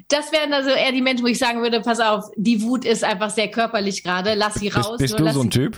Das 0.08 0.32
wären 0.32 0.52
also 0.52 0.70
eher 0.70 0.92
die 0.92 1.02
Menschen, 1.02 1.24
wo 1.24 1.28
ich 1.28 1.38
sagen 1.38 1.62
würde, 1.62 1.80
pass 1.80 2.00
auf, 2.00 2.24
die 2.36 2.62
Wut 2.62 2.84
ist 2.84 3.04
einfach 3.04 3.30
sehr 3.30 3.50
körperlich 3.50 4.02
gerade, 4.02 4.34
lass 4.34 4.54
sie 4.54 4.68
raus. 4.68 4.96
Bist, 4.98 5.16
bist 5.16 5.18
du 5.18 5.32
so 5.32 5.42
ein 5.42 5.50
Typ? 5.50 5.76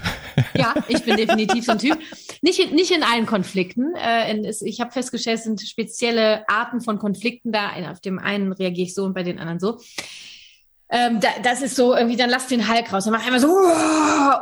Ja, 0.54 0.74
ich 0.88 1.02
bin 1.04 1.16
definitiv 1.18 1.64
so 1.64 1.72
ein 1.72 1.78
Typ. 1.78 1.98
Nicht 2.42 2.60
in, 2.60 2.74
nicht 2.74 2.90
in 2.90 3.02
allen 3.02 3.26
Konflikten. 3.26 3.94
Äh, 3.96 4.52
ich 4.62 4.80
habe 4.80 4.92
festgestellt, 4.92 5.38
es 5.38 5.44
sind 5.44 5.60
spezielle 5.60 6.48
Arten 6.48 6.80
von 6.80 6.98
Konflikten 6.98 7.52
da. 7.52 7.72
Auf 7.90 8.00
dem 8.00 8.18
einen 8.18 8.52
reagiere 8.52 8.86
ich 8.86 8.94
so 8.94 9.04
und 9.04 9.14
bei 9.14 9.22
den 9.22 9.38
anderen 9.38 9.60
so. 9.60 9.78
Ähm, 10.90 11.20
da, 11.20 11.28
das 11.42 11.62
ist 11.62 11.76
so 11.76 11.94
irgendwie, 11.94 12.16
dann 12.16 12.30
lass 12.30 12.46
den 12.46 12.68
Hulk 12.68 12.92
raus. 12.92 13.04
Dann 13.04 13.12
mach 13.12 13.24
einmal 13.24 13.40
so 13.40 13.48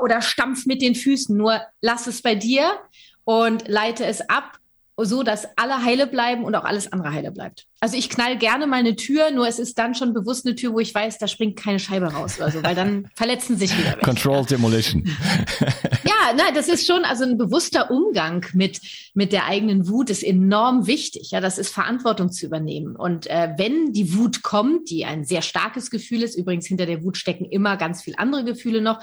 oder 0.03 0.23
stampf 0.23 0.67
mit 0.67 0.83
den 0.83 0.95
Füßen. 0.95 1.37
Nur 1.37 1.61
lass 1.81 2.07
es 2.07 2.23
bei 2.23 2.35
dir 2.35 2.71
und 3.25 3.67
leite 3.69 4.05
es 4.07 4.29
ab 4.29 4.59
so 5.05 5.23
dass 5.23 5.47
alle 5.57 5.85
heile 5.85 6.07
bleiben 6.07 6.45
und 6.45 6.55
auch 6.55 6.65
alles 6.65 6.91
andere 6.93 7.13
heile 7.13 7.31
bleibt. 7.31 7.67
Also 7.81 7.97
ich 7.97 8.09
knall 8.09 8.39
gerne 8.39 8.67
mal 8.67 8.77
eine 8.77 8.97
Tür, 8.97 9.31
nur 9.31 9.47
es 9.47 9.59
ist 9.59 9.79
dann 9.79 9.95
schon 9.95 10.15
bewusst 10.15 10.47
eine 10.47 10.55
Tür, 10.55 10.73
wo 10.73 10.81
ich 10.81 10.95
weiß, 10.95 11.19
da 11.19 11.29
springt 11.29 11.57
keine 11.57 11.79
Scheibe 11.79 12.07
raus 12.07 12.39
oder 12.39 12.51
so, 12.51 12.63
weil 12.63 12.75
dann 12.75 13.11
verletzen 13.15 13.59
sich 13.59 13.77
wieder 13.77 13.91
welche. 13.91 14.01
Controlled 14.01 14.51
Demolition. 14.51 15.05
ja, 16.05 16.33
na, 16.35 16.51
das 16.55 16.69
ist 16.69 16.87
schon, 16.87 17.05
also 17.05 17.25
ein 17.25 17.37
bewusster 17.37 17.91
Umgang 17.91 18.47
mit, 18.55 18.81
mit 19.13 19.33
der 19.33 19.45
eigenen 19.45 19.89
Wut 19.89 20.09
ist 20.09 20.23
enorm 20.23 20.87
wichtig. 20.87 21.31
Ja, 21.31 21.41
das 21.43 21.59
ist 21.59 21.75
Verantwortung 21.75 22.33
zu 22.33 22.47
übernehmen. 22.47 22.97
Und 22.97 23.27
äh, 23.27 23.51
wenn 23.59 23.93
die 23.93 24.15
Wut 24.17 24.43
kommt, 24.43 24.89
die 24.89 25.05
ein 25.05 25.25
sehr 25.25 25.43
starkes 25.43 25.91
Gefühl 25.91 26.23
ist, 26.23 26.37
übrigens 26.37 26.67
hinter 26.67 26.87
der 26.87 27.05
Wut 27.05 27.19
stecken 27.19 27.45
immer 27.45 27.77
ganz 27.77 28.03
viel 28.03 28.15
andere 28.17 28.45
Gefühle 28.45 28.81
noch, 28.81 29.01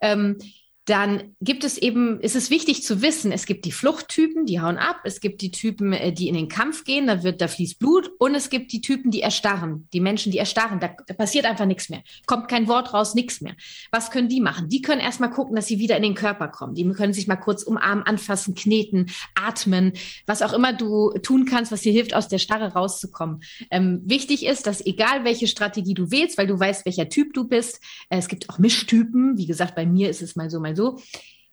ähm, 0.00 0.38
dann 0.86 1.34
gibt 1.40 1.64
es 1.64 1.78
eben, 1.78 2.20
ist 2.20 2.36
es 2.36 2.50
wichtig 2.50 2.82
zu 2.82 3.00
wissen, 3.00 3.32
es 3.32 3.46
gibt 3.46 3.64
die 3.64 3.72
Fluchttypen, 3.72 4.44
die 4.44 4.60
hauen 4.60 4.76
ab, 4.76 5.00
es 5.04 5.20
gibt 5.20 5.40
die 5.40 5.50
Typen, 5.50 5.94
äh, 5.94 6.12
die 6.12 6.28
in 6.28 6.34
den 6.34 6.48
Kampf 6.48 6.84
gehen, 6.84 7.06
da 7.06 7.22
wird, 7.22 7.40
da 7.40 7.48
fließt 7.48 7.78
Blut 7.78 8.10
und 8.18 8.34
es 8.34 8.50
gibt 8.50 8.70
die 8.72 8.82
Typen, 8.82 9.10
die 9.10 9.22
erstarren, 9.22 9.88
die 9.94 10.00
Menschen, 10.00 10.30
die 10.30 10.38
erstarren, 10.38 10.80
da, 10.80 10.94
da 11.06 11.14
passiert 11.14 11.46
einfach 11.46 11.64
nichts 11.64 11.88
mehr, 11.88 12.02
kommt 12.26 12.48
kein 12.48 12.68
Wort 12.68 12.92
raus, 12.92 13.14
nichts 13.14 13.40
mehr. 13.40 13.54
Was 13.90 14.10
können 14.10 14.28
die 14.28 14.42
machen? 14.42 14.68
Die 14.68 14.82
können 14.82 15.00
erstmal 15.00 15.30
gucken, 15.30 15.56
dass 15.56 15.66
sie 15.66 15.78
wieder 15.78 15.96
in 15.96 16.02
den 16.02 16.14
Körper 16.14 16.48
kommen. 16.48 16.74
Die 16.74 16.86
können 16.90 17.14
sich 17.14 17.26
mal 17.26 17.36
kurz 17.36 17.62
umarmen, 17.62 18.04
anfassen, 18.04 18.54
kneten, 18.54 19.10
atmen, 19.34 19.92
was 20.26 20.42
auch 20.42 20.52
immer 20.52 20.74
du 20.74 21.12
tun 21.22 21.46
kannst, 21.46 21.72
was 21.72 21.80
dir 21.80 21.92
hilft, 21.92 22.14
aus 22.14 22.28
der 22.28 22.38
Starre 22.38 22.74
rauszukommen. 22.74 23.42
Ähm, 23.70 24.02
wichtig 24.04 24.44
ist, 24.44 24.66
dass 24.66 24.84
egal 24.84 25.24
welche 25.24 25.46
Strategie 25.46 25.94
du 25.94 26.10
wählst, 26.10 26.36
weil 26.36 26.46
du 26.46 26.58
weißt, 26.58 26.84
welcher 26.84 27.08
Typ 27.08 27.32
du 27.32 27.48
bist, 27.48 27.80
äh, 28.10 28.18
es 28.18 28.28
gibt 28.28 28.50
auch 28.50 28.58
Mischtypen, 28.58 29.38
wie 29.38 29.46
gesagt, 29.46 29.74
bei 29.74 29.86
mir 29.86 30.10
ist 30.10 30.20
es 30.20 30.36
mal 30.36 30.50
so, 30.50 30.60
mal 30.60 30.73
so, 30.76 30.98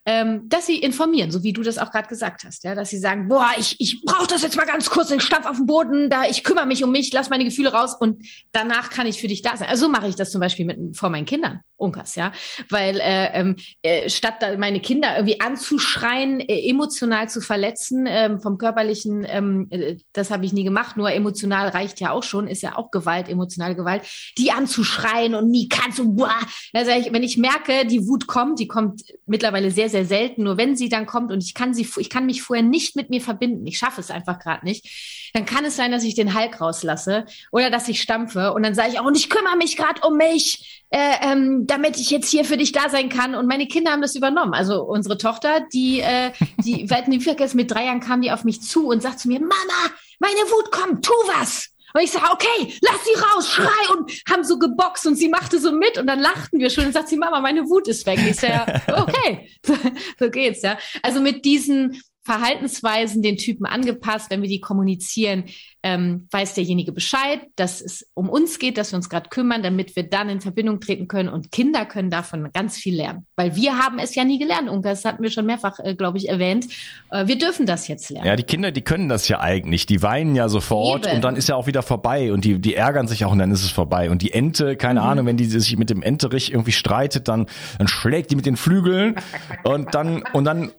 ähm, 0.04 0.48
dass 0.48 0.66
sie 0.66 0.78
informieren, 0.78 1.30
so 1.30 1.44
wie 1.44 1.52
du 1.52 1.62
das 1.62 1.78
auch 1.78 1.92
gerade 1.92 2.08
gesagt 2.08 2.42
hast, 2.44 2.64
ja, 2.64 2.74
dass 2.74 2.90
sie 2.90 2.98
sagen, 2.98 3.28
boah, 3.28 3.50
ich, 3.56 3.76
ich 3.78 4.02
brauche 4.02 4.26
das 4.26 4.42
jetzt 4.42 4.56
mal 4.56 4.66
ganz 4.66 4.90
kurz, 4.90 5.10
ich 5.12 5.22
stampf 5.22 5.46
auf 5.46 5.58
den 5.58 5.66
Boden, 5.66 6.10
da 6.10 6.24
ich 6.24 6.42
kümmere 6.42 6.66
mich 6.66 6.82
um 6.82 6.90
mich, 6.90 7.12
lass 7.12 7.30
meine 7.30 7.44
Gefühle 7.44 7.72
raus 7.72 7.94
und 7.94 8.26
danach 8.50 8.90
kann 8.90 9.06
ich 9.06 9.20
für 9.20 9.28
dich 9.28 9.42
da 9.42 9.56
sein. 9.56 9.68
Also 9.68 9.86
so 9.86 9.92
mache 9.92 10.08
ich 10.08 10.16
das 10.16 10.32
zum 10.32 10.40
Beispiel 10.40 10.66
mit 10.66 10.96
vor 10.96 11.10
meinen 11.10 11.26
Kindern 11.26 11.60
Unkas, 11.82 12.14
ja, 12.14 12.32
weil 12.70 13.00
äh, 13.00 13.32
ähm, 13.32 13.56
äh, 13.82 14.08
statt 14.08 14.36
meine 14.58 14.80
Kinder 14.80 15.16
irgendwie 15.16 15.40
anzuschreien, 15.40 16.40
äh, 16.40 16.68
emotional 16.68 17.28
zu 17.28 17.40
verletzen, 17.40 18.06
äh, 18.06 18.38
vom 18.38 18.56
körperlichen, 18.56 19.26
ähm, 19.28 19.66
äh, 19.70 19.96
das 20.12 20.30
habe 20.30 20.46
ich 20.46 20.52
nie 20.52 20.64
gemacht, 20.64 20.96
nur 20.96 21.10
emotional 21.10 21.68
reicht 21.68 22.00
ja 22.00 22.12
auch 22.12 22.22
schon, 22.22 22.46
ist 22.46 22.62
ja 22.62 22.76
auch 22.76 22.90
Gewalt, 22.90 23.28
emotionale 23.28 23.74
Gewalt, 23.74 24.02
die 24.38 24.52
anzuschreien 24.52 25.34
und 25.34 25.50
nie 25.50 25.68
kannst 25.68 25.98
du, 25.98 26.14
boah, 26.14 26.34
also 26.72 26.92
ich, 26.92 27.12
wenn 27.12 27.22
ich 27.22 27.36
merke, 27.36 27.86
die 27.86 28.06
Wut 28.06 28.26
kommt, 28.26 28.60
die 28.60 28.68
kommt 28.68 29.02
mittlerweile 29.26 29.70
sehr, 29.70 29.88
sehr 29.88 30.04
selten, 30.04 30.44
nur 30.44 30.56
wenn 30.56 30.76
sie 30.76 30.88
dann 30.88 31.06
kommt 31.06 31.32
und 31.32 31.42
ich 31.42 31.54
kann 31.54 31.74
sie, 31.74 31.88
ich 31.96 32.10
kann 32.10 32.26
mich 32.26 32.42
vorher 32.42 32.64
nicht 32.64 32.96
mit 32.96 33.10
mir 33.10 33.20
verbinden, 33.20 33.66
ich 33.66 33.78
schaffe 33.78 34.00
es 34.00 34.10
einfach 34.10 34.38
gerade 34.38 34.64
nicht, 34.64 35.30
dann 35.34 35.46
kann 35.46 35.64
es 35.64 35.76
sein, 35.76 35.90
dass 35.90 36.04
ich 36.04 36.14
den 36.14 36.38
Hulk 36.38 36.60
rauslasse 36.60 37.26
oder 37.50 37.70
dass 37.70 37.88
ich 37.88 38.00
stampfe 38.00 38.52
und 38.52 38.62
dann 38.62 38.74
sage 38.74 38.90
ich 38.92 39.00
auch, 39.00 39.04
und 39.04 39.16
ich 39.16 39.30
kümmere 39.30 39.56
mich 39.56 39.76
gerade 39.76 40.06
um 40.06 40.16
mich, 40.16 40.82
äh, 40.90 41.32
ähm, 41.32 41.66
damit 41.72 41.98
ich 41.98 42.10
jetzt 42.10 42.28
hier 42.28 42.44
für 42.44 42.58
dich 42.58 42.72
da 42.72 42.90
sein 42.90 43.08
kann. 43.08 43.34
Und 43.34 43.46
meine 43.46 43.66
Kinder 43.66 43.92
haben 43.92 44.02
das 44.02 44.14
übernommen. 44.14 44.52
Also 44.52 44.82
unsere 44.82 45.16
Tochter, 45.16 45.66
die, 45.72 46.00
äh, 46.00 46.30
die, 46.64 46.90
weit 46.90 47.08
nie 47.08 47.18
vergessen, 47.18 47.56
mit 47.56 47.70
drei 47.70 47.86
Jahren 47.86 48.00
kam 48.00 48.20
die 48.20 48.30
auf 48.30 48.44
mich 48.44 48.60
zu 48.60 48.88
und 48.88 49.02
sagt 49.02 49.20
zu 49.20 49.28
mir, 49.28 49.40
Mama, 49.40 49.90
meine 50.20 50.34
Wut 50.34 50.70
kommt, 50.70 51.04
tu 51.04 51.12
was. 51.28 51.70
Und 51.94 52.02
ich 52.02 52.10
sage, 52.10 52.26
okay, 52.30 52.74
lass 52.80 53.04
sie 53.04 53.20
raus, 53.20 53.48
schrei 53.48 53.94
und 53.94 54.10
haben 54.30 54.44
so 54.44 54.58
geboxt 54.58 55.06
und 55.06 55.16
sie 55.16 55.28
machte 55.28 55.58
so 55.58 55.72
mit 55.72 55.98
und 55.98 56.06
dann 56.06 56.20
lachten 56.20 56.58
wir 56.58 56.70
schon 56.70 56.86
und 56.86 56.92
sagt 56.92 57.08
sie, 57.08 57.16
Mama, 57.16 57.40
meine 57.40 57.68
Wut 57.68 57.88
ist 57.88 58.06
weg. 58.06 58.18
Ich 58.26 58.36
sage, 58.36 58.80
okay, 58.94 59.48
so, 59.64 59.74
so 60.18 60.30
geht's, 60.30 60.62
ja. 60.62 60.78
Also 61.02 61.20
mit 61.20 61.44
diesen 61.44 62.02
Verhaltensweisen 62.24 63.22
den 63.22 63.36
Typen 63.36 63.66
angepasst. 63.66 64.30
Wenn 64.30 64.42
wir 64.42 64.48
die 64.48 64.60
kommunizieren, 64.60 65.44
ähm, 65.82 66.28
weiß 66.30 66.54
derjenige 66.54 66.92
Bescheid, 66.92 67.40
dass 67.56 67.80
es 67.80 68.08
um 68.14 68.28
uns 68.28 68.60
geht, 68.60 68.78
dass 68.78 68.92
wir 68.92 68.96
uns 68.96 69.08
gerade 69.08 69.28
kümmern, 69.28 69.62
damit 69.62 69.96
wir 69.96 70.08
dann 70.08 70.28
in 70.28 70.40
Verbindung 70.40 70.80
treten 70.80 71.08
können. 71.08 71.28
Und 71.28 71.50
Kinder 71.50 71.84
können 71.84 72.10
davon 72.10 72.50
ganz 72.52 72.76
viel 72.76 72.94
lernen, 72.94 73.26
weil 73.34 73.56
wir 73.56 73.78
haben 73.78 73.98
es 73.98 74.14
ja 74.14 74.24
nie 74.24 74.38
gelernt. 74.38 74.70
Und 74.70 74.84
das 74.84 75.04
hatten 75.04 75.22
wir 75.22 75.30
schon 75.30 75.46
mehrfach, 75.46 75.80
äh, 75.80 75.96
glaube 75.96 76.18
ich, 76.18 76.28
erwähnt. 76.28 76.66
Äh, 77.10 77.26
wir 77.26 77.36
dürfen 77.36 77.66
das 77.66 77.88
jetzt 77.88 78.10
lernen. 78.10 78.26
Ja, 78.28 78.36
die 78.36 78.44
Kinder, 78.44 78.70
die 78.70 78.82
können 78.82 79.08
das 79.08 79.26
ja 79.26 79.40
eigentlich. 79.40 79.86
Die 79.86 80.02
weinen 80.02 80.36
ja 80.36 80.48
sofort 80.48 81.06
Eben. 81.06 81.16
und 81.16 81.24
dann 81.24 81.34
ist 81.34 81.48
ja 81.48 81.56
auch 81.56 81.66
wieder 81.66 81.82
vorbei 81.82 82.32
und 82.32 82.44
die, 82.44 82.60
die 82.60 82.76
ärgern 82.76 83.08
sich 83.08 83.24
auch 83.24 83.32
und 83.32 83.38
dann 83.38 83.50
ist 83.50 83.64
es 83.64 83.70
vorbei. 83.70 84.10
Und 84.10 84.22
die 84.22 84.32
Ente, 84.32 84.76
keine 84.76 85.00
mhm. 85.00 85.06
Ahnung, 85.06 85.26
wenn 85.26 85.36
die 85.36 85.46
sich 85.46 85.76
mit 85.76 85.90
dem 85.90 86.02
Enterich 86.02 86.52
irgendwie 86.52 86.72
streitet, 86.72 87.26
dann, 87.26 87.46
dann 87.78 87.88
schlägt 87.88 88.30
die 88.30 88.36
mit 88.36 88.46
den 88.46 88.56
Flügeln 88.56 89.16
und 89.64 89.94
dann, 89.94 90.22
und 90.32 90.44
dann 90.44 90.70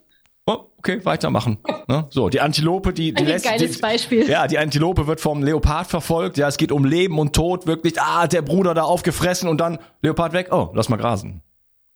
Oh, 0.45 0.65
okay, 0.77 1.03
weitermachen. 1.05 1.57
Ne? 1.87 2.05
So, 2.09 2.27
die 2.27 2.41
Antilope, 2.41 2.91
die, 2.91 3.13
die 3.13 3.23
Ein 3.23 3.27
lässt. 3.27 3.45
Geiles 3.45 3.75
die, 3.75 3.81
Beispiel. 3.81 4.29
Ja, 4.29 4.47
die 4.47 4.57
Antilope 4.57 5.07
wird 5.07 5.21
vom 5.21 5.41
Leopard 5.41 5.87
verfolgt. 5.87 6.37
Ja, 6.37 6.49
es 6.49 6.57
geht 6.57 6.73
um 6.73 6.83
Leben 6.83 7.17
und 7.17 7.33
Tod, 7.33 7.65
wirklich. 7.65 8.01
Ah, 8.01 8.27
der 8.27 8.41
Bruder 8.41 8.73
da 8.73 8.83
aufgefressen 8.83 9.47
und 9.47 9.59
dann 9.59 9.79
Leopard 10.01 10.33
weg. 10.33 10.49
Oh, 10.51 10.69
lass 10.73 10.89
mal 10.89 10.97
grasen. 10.97 11.41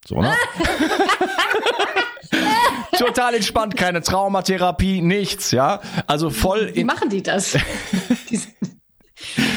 So, 0.05 0.21
ne? 0.21 0.33
Total 2.97 3.35
entspannt, 3.35 3.75
keine 3.75 4.01
Traumatherapie, 4.01 5.01
nichts, 5.01 5.51
ja. 5.51 5.81
Also 6.07 6.29
voll. 6.29 6.71
Wie 6.73 6.83
machen 6.83 7.09
die 7.09 7.21
das? 7.21 7.57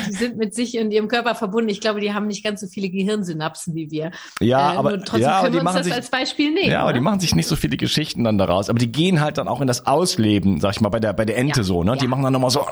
die 0.09 0.13
sind 0.13 0.37
mit 0.37 0.55
sich 0.55 0.79
und 0.79 0.91
ihrem 0.91 1.09
Körper 1.09 1.35
verbunden. 1.35 1.69
Ich 1.69 1.81
glaube, 1.81 2.01
die 2.01 2.13
haben 2.13 2.27
nicht 2.27 2.45
ganz 2.45 2.61
so 2.61 2.67
viele 2.67 2.89
Gehirnsynapsen 2.89 3.75
wie 3.75 3.91
wir. 3.91 4.11
Ja, 4.41 4.75
äh, 4.75 4.77
aber 4.77 4.99
trotzdem 4.99 5.23
ja, 5.23 5.43
können 5.43 5.55
wir 5.55 5.61
uns 5.63 5.73
das 5.73 5.85
sich, 5.85 5.95
als 5.95 6.11
Beispiel 6.11 6.53
nehmen. 6.53 6.71
Ja, 6.71 6.83
aber 6.83 6.93
die 6.93 7.01
machen 7.01 7.21
sich 7.21 7.35
nicht 7.35 7.47
so 7.47 7.57
viele 7.57 7.77
Geschichten 7.77 8.25
dann 8.25 8.39
daraus. 8.39 8.71
Aber 8.71 8.79
die 8.79 8.91
gehen 8.91 9.21
halt 9.21 9.39
dann 9.39 9.49
auch 9.49 9.61
in 9.61 9.67
das 9.67 9.87
Ausleben, 9.87 10.61
sag 10.61 10.73
ich 10.73 10.81
mal, 10.81 10.89
bei 10.89 11.01
der 11.01 11.13
bei 11.13 11.25
der 11.25 11.37
Ente 11.37 11.61
ja. 11.61 11.65
so. 11.65 11.85
Ne? 11.85 11.97
Die 11.97 12.07
machen 12.07 12.23
dann 12.23 12.33
nochmal 12.33 12.51
so. 12.51 12.67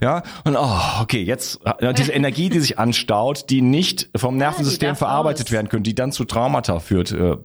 Ja, 0.00 0.22
und 0.44 0.56
oh, 0.56 1.02
okay, 1.02 1.22
jetzt 1.22 1.60
ja, 1.80 1.92
diese 1.92 2.12
Energie, 2.12 2.48
die 2.48 2.60
sich 2.60 2.78
anstaut, 2.78 3.50
die 3.50 3.62
nicht 3.62 4.08
vom 4.16 4.36
Nervensystem 4.36 4.96
verarbeitet 4.96 5.46
raus. 5.46 5.52
werden 5.52 5.68
können, 5.68 5.82
die 5.82 5.94
dann 5.94 6.12
zu 6.12 6.24
Traumata 6.24 6.80
führt. 6.80 7.12
Äh, 7.12 7.36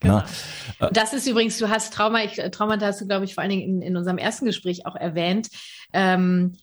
Genau. 0.00 0.22
Das 0.92 1.14
ist 1.14 1.26
übrigens, 1.26 1.56
du 1.58 1.70
hast 1.70 1.94
Trauma, 1.94 2.22
ich, 2.22 2.36
Traumata 2.50 2.86
hast 2.86 3.00
du, 3.00 3.06
glaube 3.06 3.24
ich, 3.24 3.34
vor 3.34 3.42
allen 3.42 3.50
Dingen 3.50 3.62
in, 3.62 3.82
in 3.82 3.96
unserem 3.96 4.18
ersten 4.18 4.44
Gespräch 4.44 4.84
auch 4.84 4.94
erwähnt. 4.94 5.48
Ähm, 5.92 6.58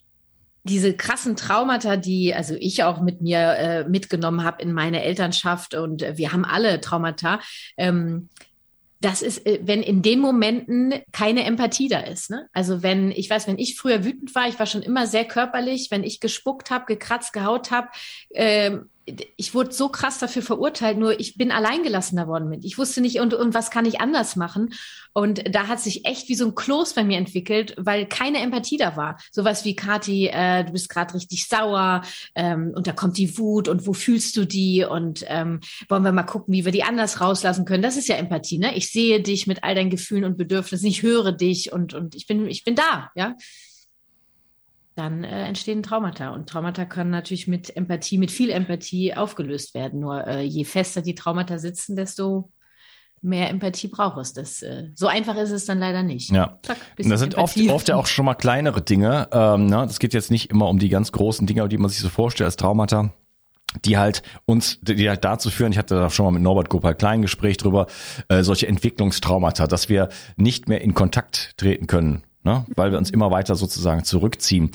diese 0.64 0.94
krassen 0.96 1.36
Traumata, 1.36 1.98
die 1.98 2.34
also 2.34 2.56
ich 2.58 2.84
auch 2.84 3.02
mit 3.02 3.22
mir 3.22 3.40
äh, 3.40 3.90
mitgenommen 3.90 4.44
habe 4.44 4.62
in 4.62 4.74
meine 4.74 5.04
Elternschaft 5.04 5.76
und 5.76 6.02
äh, 6.02 6.18
wir 6.18 6.32
haben 6.32 6.46
alle 6.46 6.80
Traumata. 6.80 7.40
Ähm, 7.78 8.30
das 9.04 9.22
ist, 9.22 9.46
äh, 9.46 9.60
wenn 9.64 9.84
in 9.84 10.02
den 10.02 10.20
Momenten 10.20 10.94
keine 11.12 11.44
Empathie 11.44 11.90
da 11.90 12.00
ist. 12.00 12.30
Ne? 12.30 12.48
Also 12.54 12.82
wenn, 12.82 13.12
ich 13.12 13.30
weiß, 13.30 13.48
wenn 13.48 13.60
ich 13.60 13.78
früher 13.78 14.06
wütend 14.06 14.34
war, 14.34 14.48
ich 14.48 14.58
war 14.58 14.66
schon 14.66 14.82
immer 14.82 15.06
sehr 15.06 15.26
körperlich, 15.26 15.92
wenn 15.92 16.04
ich 16.04 16.22
gespuckt 16.22 16.72
habe, 16.72 16.86
gekratzt, 16.86 17.34
gehaut 17.34 17.70
habe, 17.70 17.90
äh, 18.30 18.78
ich 19.06 19.54
wurde 19.54 19.74
so 19.74 19.90
krass 19.90 20.20
dafür 20.20 20.42
verurteilt, 20.42 20.98
nur 20.98 21.20
ich 21.20 21.36
bin 21.38 21.52
alleingelassener 21.52 22.28
worden 22.28 22.48
mit. 22.48 22.64
Ich 22.64 22.78
wusste 22.78 23.02
nicht, 23.02 23.20
und, 23.20 23.34
und 23.34 23.54
was 23.54 23.70
kann 23.70 23.86
ich 23.86 24.00
anders 24.00 24.36
machen? 24.36 24.74
Und 25.12 25.54
da 25.54 25.68
hat 25.68 25.80
sich 25.80 26.06
echt 26.06 26.30
wie 26.30 26.36
so 26.36 26.46
ein 26.46 26.56
Kloß 26.56 26.94
bei 26.94 27.04
mir 27.04 27.18
entwickelt, 27.18 27.76
weil 27.78 28.06
keine 28.08 28.40
Empathie 28.40 28.78
da 28.78 28.96
war. 28.96 29.20
Sowas 29.32 29.66
wie, 29.66 29.76
Kati, 29.76 30.28
äh, 30.28 30.64
du 30.64 30.72
bist 30.72 30.90
gerade 30.90 31.14
richtig 31.14 31.48
sauer 31.48 32.02
ähm, 32.36 32.72
und 32.76 32.88
da 32.88 32.94
kommt 32.94 33.18
die 33.18 33.38
Wut 33.38 33.68
und 33.68 33.86
wo 33.86 33.94
fühlst 33.94 34.38
du 34.38 34.46
die? 34.46 34.86
Und 34.86 35.26
ähm, 35.28 35.60
wollen 35.90 36.04
wir 36.04 36.12
mal 36.14 36.24
gucken, 36.24 36.54
wie 36.54 36.66
wir 36.66 36.72
die 36.72 36.84
anders 36.84 37.20
rauslassen 37.20 37.66
können. 37.66 37.84
Das 37.84 37.98
ist 37.98 38.08
ja 38.08 38.16
Empathie, 38.16 38.58
ne? 38.58 38.76
Ich 38.76 38.92
sehe 38.92 39.22
dich 39.22 39.48
mit 39.48 39.64
all 39.64 39.76
deinen 39.76 39.90
Gefühlen 39.90 40.24
und 40.24 40.38
Bedürfnissen, 40.38 40.88
ich 40.88 41.04
höre 41.04 41.32
dich 41.34 41.74
und, 41.74 41.94
und 41.94 42.16
ich 42.16 42.26
bin, 42.26 42.48
ich 42.48 42.64
bin 42.64 42.76
da, 42.76 43.12
ja 43.16 43.36
dann 44.96 45.24
äh, 45.24 45.46
entstehen 45.46 45.84
Traumata. 45.84 46.30
Und 46.30 46.48
Traumata 46.48 46.86
können 46.86 47.10
natürlich 47.10 47.48
mit 47.48 47.76
Empathie, 47.76 48.18
mit 48.18 48.32
viel 48.32 48.50
Empathie 48.50 49.16
aufgelöst 49.16 49.74
werden. 49.74 50.00
Nur 50.00 50.28
äh, 50.28 50.42
je 50.42 50.66
fester 50.66 51.02
die 51.02 51.16
Traumata 51.16 51.58
sitzen, 51.58 51.96
desto 51.96 52.52
mehr 53.22 53.50
Empathie 53.50 53.88
braucht 53.88 54.18
es. 54.18 54.34
Das, 54.34 54.62
äh, 54.62 54.90
so 54.94 55.08
einfach 55.08 55.36
ist 55.38 55.52
es 55.52 55.66
dann 55.66 55.80
leider 55.80 56.04
nicht. 56.04 56.32
Ja. 56.32 56.60
Zack, 56.62 56.78
das 56.98 57.20
sind 57.20 57.36
oft, 57.36 57.58
oft 57.70 57.88
ja 57.88 57.96
auch 57.96 58.06
schon 58.06 58.26
mal 58.26 58.36
kleinere 58.36 58.82
Dinge. 58.82 59.30
Ähm, 59.32 59.66
ne? 59.66 59.86
Das 59.88 60.00
geht 60.00 60.14
jetzt 60.14 60.30
nicht 60.30 60.50
immer 60.50 60.70
um 60.70 60.78
die 60.78 60.90
ganz 60.90 61.12
großen 61.12 61.48
Dinge, 61.48 61.68
die 61.70 61.78
man 61.78 61.90
sich 61.90 62.00
so 62.00 62.10
vorstellt 62.10 62.46
als 62.46 62.58
Traumata 62.58 63.14
die 63.86 63.98
halt 63.98 64.22
uns, 64.46 64.80
die 64.82 65.10
halt 65.10 65.24
dazu 65.24 65.50
führen, 65.50 65.72
ich 65.72 65.80
hatte 65.80 65.96
da 65.96 66.12
schon 66.12 66.26
mal 66.26 66.32
mit 66.32 66.44
Norbert 66.44 66.70
Gopal 66.70 66.94
Klein 66.94 67.24
Gespräch 67.24 67.58
drüber, 67.58 67.88
äh, 68.28 68.44
solche 68.44 68.68
Entwicklungstraumata, 68.68 69.66
dass 69.66 69.90
wir 69.90 70.10
nicht 70.36 70.68
mehr 70.68 70.82
in 70.82 70.94
Kontakt 70.94 71.58
treten 71.58 71.88
können 71.88 72.24
ne? 72.44 72.66
weil 72.76 72.92
wir 72.92 72.98
uns 72.98 73.10
immer 73.10 73.32
weiter 73.32 73.56
sozusagen 73.56 74.04
zurückziehen. 74.04 74.72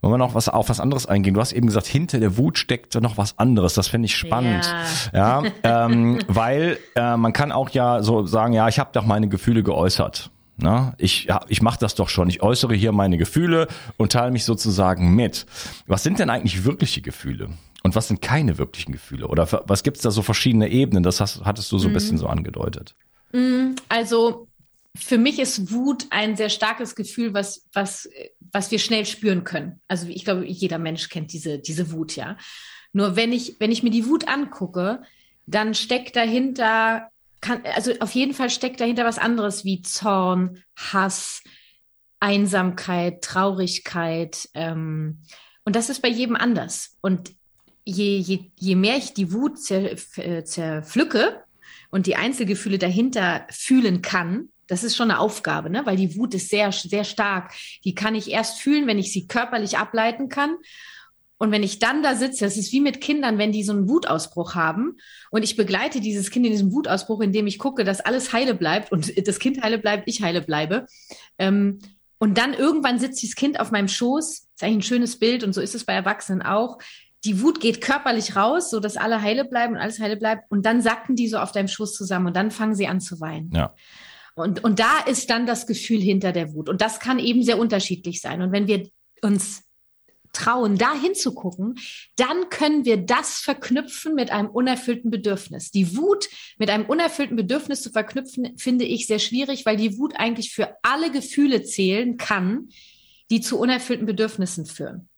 Wollen 0.00 0.14
wir 0.14 0.18
noch 0.18 0.34
was 0.34 0.48
auf 0.48 0.68
was 0.68 0.80
anderes 0.80 1.06
eingehen? 1.06 1.34
Du 1.34 1.40
hast 1.40 1.52
eben 1.52 1.66
gesagt, 1.66 1.86
hinter 1.86 2.20
der 2.20 2.36
Wut 2.36 2.58
steckt 2.58 2.94
noch 3.00 3.18
was 3.18 3.38
anderes. 3.38 3.74
Das 3.74 3.88
finde 3.88 4.06
ich 4.06 4.16
spannend. 4.16 4.64
Ja, 5.12 5.42
ja 5.42 5.86
ähm, 5.86 6.18
weil 6.28 6.78
äh, 6.94 7.16
man 7.16 7.32
kann 7.32 7.52
auch 7.52 7.70
ja 7.70 8.02
so 8.02 8.26
sagen, 8.26 8.52
ja, 8.52 8.68
ich 8.68 8.78
habe 8.78 8.90
doch 8.92 9.04
meine 9.04 9.28
Gefühle 9.28 9.62
geäußert. 9.62 10.30
Na, 10.58 10.94
ich 10.96 11.24
ja, 11.24 11.40
ich 11.48 11.60
mache 11.60 11.78
das 11.78 11.94
doch 11.94 12.08
schon. 12.08 12.30
Ich 12.30 12.42
äußere 12.42 12.74
hier 12.74 12.92
meine 12.92 13.18
Gefühle 13.18 13.68
und 13.98 14.12
teile 14.12 14.30
mich 14.30 14.44
sozusagen 14.44 15.14
mit. 15.14 15.44
Was 15.86 16.02
sind 16.02 16.18
denn 16.18 16.30
eigentlich 16.30 16.64
wirkliche 16.64 17.02
Gefühle? 17.02 17.50
Und 17.82 17.94
was 17.94 18.08
sind 18.08 18.22
keine 18.22 18.56
wirklichen 18.56 18.92
Gefühle? 18.92 19.28
Oder 19.28 19.46
was 19.66 19.82
gibt's 19.82 20.00
da 20.00 20.10
so 20.10 20.22
verschiedene 20.22 20.68
Ebenen? 20.68 21.02
Das 21.02 21.20
hast, 21.20 21.44
hattest 21.44 21.70
du 21.70 21.78
so 21.78 21.88
ein 21.88 21.90
mhm. 21.90 21.94
bisschen 21.94 22.18
so 22.18 22.26
angedeutet. 22.26 22.96
Mm, 23.32 23.74
also 23.88 24.48
für 24.96 25.18
mich 25.18 25.38
ist 25.38 25.72
Wut 25.72 26.06
ein 26.10 26.36
sehr 26.36 26.48
starkes 26.48 26.94
Gefühl, 26.94 27.34
was, 27.34 27.66
was, 27.72 28.08
was 28.52 28.70
wir 28.70 28.78
schnell 28.78 29.06
spüren 29.06 29.44
können. 29.44 29.80
Also 29.88 30.08
ich 30.08 30.24
glaube, 30.24 30.46
jeder 30.46 30.78
Mensch 30.78 31.08
kennt 31.08 31.32
diese, 31.32 31.58
diese 31.58 31.92
Wut, 31.92 32.16
ja. 32.16 32.36
Nur 32.92 33.16
wenn 33.16 33.32
ich, 33.32 33.56
wenn 33.58 33.72
ich 33.72 33.82
mir 33.82 33.90
die 33.90 34.06
Wut 34.06 34.28
angucke, 34.28 35.02
dann 35.46 35.74
steckt 35.74 36.16
dahinter, 36.16 37.08
kann, 37.40 37.62
also 37.74 37.92
auf 38.00 38.12
jeden 38.12 38.34
Fall 38.34 38.50
steckt 38.50 38.80
dahinter 38.80 39.04
was 39.04 39.18
anderes 39.18 39.64
wie 39.64 39.82
Zorn, 39.82 40.62
Hass, 40.76 41.42
Einsamkeit, 42.20 43.22
Traurigkeit. 43.22 44.48
Ähm, 44.54 45.22
und 45.64 45.76
das 45.76 45.90
ist 45.90 46.02
bei 46.02 46.08
jedem 46.08 46.36
anders. 46.36 46.96
Und 47.02 47.32
je, 47.84 48.18
je, 48.18 48.50
je 48.56 48.74
mehr 48.74 48.96
ich 48.96 49.14
die 49.14 49.32
Wut 49.32 49.60
zer, 49.60 49.92
äh, 50.16 50.44
zerpflücke 50.44 51.42
und 51.90 52.06
die 52.06 52.16
Einzelgefühle 52.16 52.78
dahinter 52.78 53.46
fühlen 53.50 54.02
kann, 54.02 54.48
das 54.66 54.84
ist 54.84 54.96
schon 54.96 55.10
eine 55.10 55.20
Aufgabe, 55.20 55.70
ne? 55.70 55.84
weil 55.84 55.96
die 55.96 56.16
Wut 56.16 56.34
ist 56.34 56.50
sehr, 56.50 56.72
sehr 56.72 57.04
stark. 57.04 57.52
Die 57.84 57.94
kann 57.94 58.14
ich 58.14 58.30
erst 58.30 58.60
fühlen, 58.60 58.86
wenn 58.86 58.98
ich 58.98 59.12
sie 59.12 59.26
körperlich 59.26 59.78
ableiten 59.78 60.28
kann. 60.28 60.56
Und 61.38 61.50
wenn 61.50 61.62
ich 61.62 61.78
dann 61.78 62.02
da 62.02 62.14
sitze, 62.14 62.44
das 62.44 62.56
ist 62.56 62.72
wie 62.72 62.80
mit 62.80 63.00
Kindern, 63.00 63.36
wenn 63.36 63.52
die 63.52 63.62
so 63.62 63.72
einen 63.72 63.88
Wutausbruch 63.88 64.54
haben 64.54 64.96
und 65.30 65.42
ich 65.42 65.56
begleite 65.56 66.00
dieses 66.00 66.30
Kind 66.30 66.46
in 66.46 66.52
diesem 66.52 66.72
Wutausbruch, 66.72 67.20
indem 67.20 67.46
ich 67.46 67.58
gucke, 67.58 67.84
dass 67.84 68.00
alles 68.00 68.32
heile 68.32 68.54
bleibt 68.54 68.90
und 68.90 69.12
das 69.28 69.38
Kind 69.38 69.62
heile 69.62 69.78
bleibt, 69.78 70.04
ich 70.06 70.22
heile 70.22 70.40
bleibe. 70.40 70.86
Ähm, 71.38 71.78
und 72.18 72.38
dann 72.38 72.54
irgendwann 72.54 72.98
sitzt 72.98 73.20
dieses 73.20 73.36
Kind 73.36 73.60
auf 73.60 73.70
meinem 73.70 73.88
Schoß, 73.88 74.48
ist 74.54 74.62
eigentlich 74.62 74.76
ein 74.76 74.82
schönes 74.82 75.18
Bild 75.18 75.44
und 75.44 75.52
so 75.52 75.60
ist 75.60 75.74
es 75.74 75.84
bei 75.84 75.92
Erwachsenen 75.92 76.40
auch. 76.40 76.78
Die 77.24 77.42
Wut 77.42 77.60
geht 77.60 77.82
körperlich 77.82 78.36
raus, 78.36 78.70
so 78.70 78.80
dass 78.80 78.96
alle 78.96 79.20
heile 79.20 79.44
bleiben 79.44 79.74
und 79.74 79.80
alles 79.80 80.00
heile 80.00 80.16
bleibt. 80.16 80.50
Und 80.50 80.64
dann 80.64 80.80
sacken 80.80 81.16
die 81.16 81.28
so 81.28 81.38
auf 81.38 81.52
deinem 81.52 81.68
Schoß 81.68 81.94
zusammen 81.94 82.28
und 82.28 82.36
dann 82.36 82.50
fangen 82.50 82.74
sie 82.74 82.86
an 82.86 83.00
zu 83.00 83.20
weinen. 83.20 83.50
Ja. 83.52 83.74
Und, 84.36 84.62
und 84.62 84.78
da 84.78 85.00
ist 85.00 85.30
dann 85.30 85.46
das 85.46 85.66
Gefühl 85.66 86.00
hinter 86.00 86.30
der 86.30 86.52
Wut. 86.52 86.68
Und 86.68 86.82
das 86.82 87.00
kann 87.00 87.18
eben 87.18 87.42
sehr 87.42 87.58
unterschiedlich 87.58 88.20
sein. 88.20 88.42
Und 88.42 88.52
wenn 88.52 88.68
wir 88.68 88.88
uns 89.22 89.64
trauen, 90.34 90.76
da 90.76 90.94
hinzugucken, 90.94 91.78
dann 92.16 92.50
können 92.50 92.84
wir 92.84 92.98
das 92.98 93.38
verknüpfen 93.38 94.14
mit 94.14 94.30
einem 94.30 94.50
unerfüllten 94.50 95.10
Bedürfnis. 95.10 95.70
Die 95.70 95.96
Wut 95.96 96.28
mit 96.58 96.68
einem 96.68 96.84
unerfüllten 96.84 97.36
Bedürfnis 97.36 97.80
zu 97.80 97.90
verknüpfen, 97.90 98.58
finde 98.58 98.84
ich 98.84 99.06
sehr 99.06 99.20
schwierig, 99.20 99.64
weil 99.64 99.78
die 99.78 99.96
Wut 99.96 100.14
eigentlich 100.16 100.52
für 100.52 100.76
alle 100.82 101.10
Gefühle 101.10 101.62
zählen 101.62 102.18
kann, 102.18 102.68
die 103.30 103.40
zu 103.40 103.58
unerfüllten 103.58 104.04
Bedürfnissen 104.04 104.66
führen. 104.66 105.08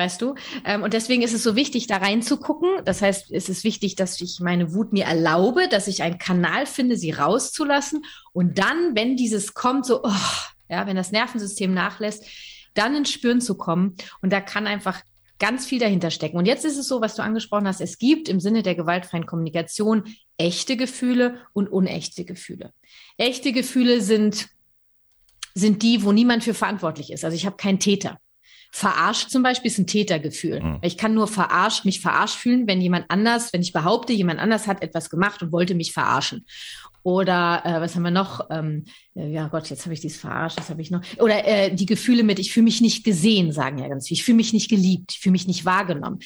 Weißt 0.00 0.22
du? 0.22 0.34
Ähm, 0.64 0.82
und 0.82 0.94
deswegen 0.94 1.20
ist 1.20 1.34
es 1.34 1.42
so 1.42 1.56
wichtig, 1.56 1.86
da 1.86 1.98
reinzugucken. 1.98 2.70
Das 2.86 3.02
heißt, 3.02 3.30
es 3.32 3.50
ist 3.50 3.64
wichtig, 3.64 3.96
dass 3.96 4.18
ich 4.22 4.40
meine 4.40 4.72
Wut 4.72 4.94
mir 4.94 5.04
erlaube, 5.04 5.68
dass 5.68 5.88
ich 5.88 6.02
einen 6.02 6.16
Kanal 6.16 6.64
finde, 6.64 6.96
sie 6.96 7.10
rauszulassen. 7.10 8.06
Und 8.32 8.56
dann, 8.56 8.96
wenn 8.96 9.18
dieses 9.18 9.52
kommt, 9.52 9.84
so, 9.84 10.02
oh, 10.02 10.38
ja, 10.70 10.86
wenn 10.86 10.96
das 10.96 11.12
Nervensystem 11.12 11.74
nachlässt, 11.74 12.24
dann 12.72 12.96
ins 12.96 13.10
Spüren 13.10 13.42
zu 13.42 13.58
kommen. 13.58 13.94
Und 14.22 14.32
da 14.32 14.40
kann 14.40 14.66
einfach 14.66 15.02
ganz 15.38 15.66
viel 15.66 15.80
dahinter 15.80 16.10
stecken. 16.10 16.38
Und 16.38 16.46
jetzt 16.46 16.64
ist 16.64 16.78
es 16.78 16.88
so, 16.88 17.02
was 17.02 17.14
du 17.14 17.22
angesprochen 17.22 17.68
hast, 17.68 17.82
es 17.82 17.98
gibt 17.98 18.30
im 18.30 18.40
Sinne 18.40 18.62
der 18.62 18.76
gewaltfreien 18.76 19.26
Kommunikation 19.26 20.04
echte 20.38 20.78
Gefühle 20.78 21.42
und 21.52 21.68
unechte 21.68 22.24
Gefühle. 22.24 22.72
Echte 23.18 23.52
Gefühle 23.52 24.00
sind, 24.00 24.48
sind 25.54 25.82
die, 25.82 26.04
wo 26.04 26.12
niemand 26.12 26.42
für 26.42 26.54
verantwortlich 26.54 27.12
ist. 27.12 27.22
Also 27.22 27.36
ich 27.36 27.44
habe 27.44 27.58
keinen 27.58 27.80
Täter. 27.80 28.18
Verarscht 28.72 29.30
zum 29.30 29.42
Beispiel 29.42 29.70
ist 29.70 29.78
ein 29.78 29.86
Tätergefühl. 29.86 30.60
Mhm. 30.60 30.78
Ich 30.82 30.96
kann 30.96 31.12
nur 31.12 31.26
verarscht, 31.26 31.84
mich 31.84 32.00
verarscht 32.00 32.36
fühlen, 32.36 32.68
wenn 32.68 32.80
jemand 32.80 33.06
anders, 33.08 33.52
wenn 33.52 33.62
ich 33.62 33.72
behaupte, 33.72 34.12
jemand 34.12 34.38
anders 34.38 34.68
hat 34.68 34.82
etwas 34.82 35.10
gemacht 35.10 35.42
und 35.42 35.50
wollte 35.50 35.74
mich 35.74 35.92
verarschen. 35.92 36.46
Oder 37.02 37.62
äh, 37.64 37.80
was 37.80 37.96
haben 37.96 38.02
wir 38.02 38.10
noch? 38.10 38.48
Ähm, 38.50 38.84
äh, 39.16 39.28
ja 39.28 39.48
Gott, 39.48 39.70
jetzt 39.70 39.84
habe 39.86 39.94
ich 39.94 40.00
dies 40.00 40.18
verarscht, 40.18 40.58
das 40.58 40.70
habe 40.70 40.82
ich 40.82 40.90
noch. 40.90 41.00
Oder 41.18 41.46
äh, 41.46 41.74
die 41.74 41.86
Gefühle 41.86 42.22
mit, 42.22 42.38
ich 42.38 42.52
fühle 42.52 42.64
mich 42.64 42.80
nicht 42.80 43.04
gesehen, 43.04 43.52
sagen 43.52 43.78
ja 43.78 43.88
ganz 43.88 44.06
viele. 44.06 44.18
Ich 44.18 44.24
fühle 44.24 44.36
mich 44.36 44.52
nicht 44.52 44.68
geliebt, 44.68 45.12
ich 45.12 45.20
fühle 45.20 45.32
mich 45.32 45.46
nicht 45.46 45.64
wahrgenommen. 45.64 46.20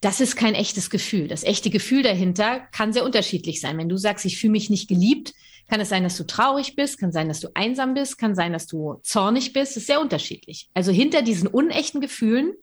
Das 0.00 0.20
ist 0.20 0.36
kein 0.36 0.54
echtes 0.54 0.90
Gefühl. 0.90 1.26
Das 1.26 1.42
echte 1.42 1.70
Gefühl 1.70 2.04
dahinter 2.04 2.60
kann 2.72 2.92
sehr 2.92 3.04
unterschiedlich 3.04 3.60
sein. 3.60 3.76
Wenn 3.78 3.88
du 3.88 3.96
sagst, 3.96 4.24
ich 4.24 4.38
fühle 4.38 4.52
mich 4.52 4.70
nicht 4.70 4.88
geliebt, 4.88 5.34
kann 5.68 5.80
es 5.80 5.88
sein, 5.88 6.02
dass 6.02 6.16
du 6.16 6.24
traurig 6.24 6.76
bist, 6.76 6.98
kann 6.98 7.12
sein, 7.12 7.28
dass 7.28 7.40
du 7.40 7.48
einsam 7.54 7.94
bist, 7.94 8.18
kann 8.18 8.34
sein, 8.34 8.52
dass 8.52 8.66
du 8.66 9.00
zornig 9.02 9.52
bist. 9.52 9.72
Das 9.72 9.82
ist 9.82 9.86
sehr 9.86 10.00
unterschiedlich. 10.00 10.68
Also 10.74 10.92
hinter 10.92 11.22
diesen 11.22 11.46
unechten 11.46 12.00
Gefühlen 12.00 12.54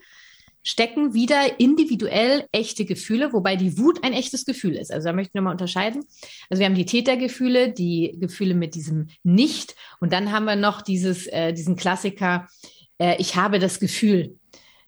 stecken 0.65 1.13
wieder 1.13 1.59
individuell 1.59 2.47
echte 2.51 2.85
Gefühle, 2.85 3.31
wobei 3.31 3.55
die 3.55 3.77
Wut 3.77 4.03
ein 4.03 4.13
echtes 4.13 4.45
Gefühl 4.45 4.75
ist. 4.75 4.91
Also 4.91 5.09
da 5.09 5.13
möchte 5.13 5.29
ich 5.29 5.35
nochmal 5.35 5.53
unterscheiden. 5.53 6.03
Also 6.49 6.59
wir 6.59 6.65
haben 6.65 6.75
die 6.75 6.87
Tätergefühle, 6.87 7.71
die 7.71 8.17
Gefühle 8.19 8.55
mit 8.55 8.73
diesem 8.73 9.07
Nicht 9.23 9.75
und 9.99 10.11
dann 10.11 10.31
haben 10.31 10.45
wir 10.45 10.55
noch 10.55 10.81
dieses, 10.81 11.27
äh, 11.27 11.53
diesen 11.53 11.75
Klassiker, 11.75 12.47
äh, 12.97 13.15
ich 13.19 13.35
habe 13.35 13.59
das 13.59 13.79
Gefühl. 13.79 14.39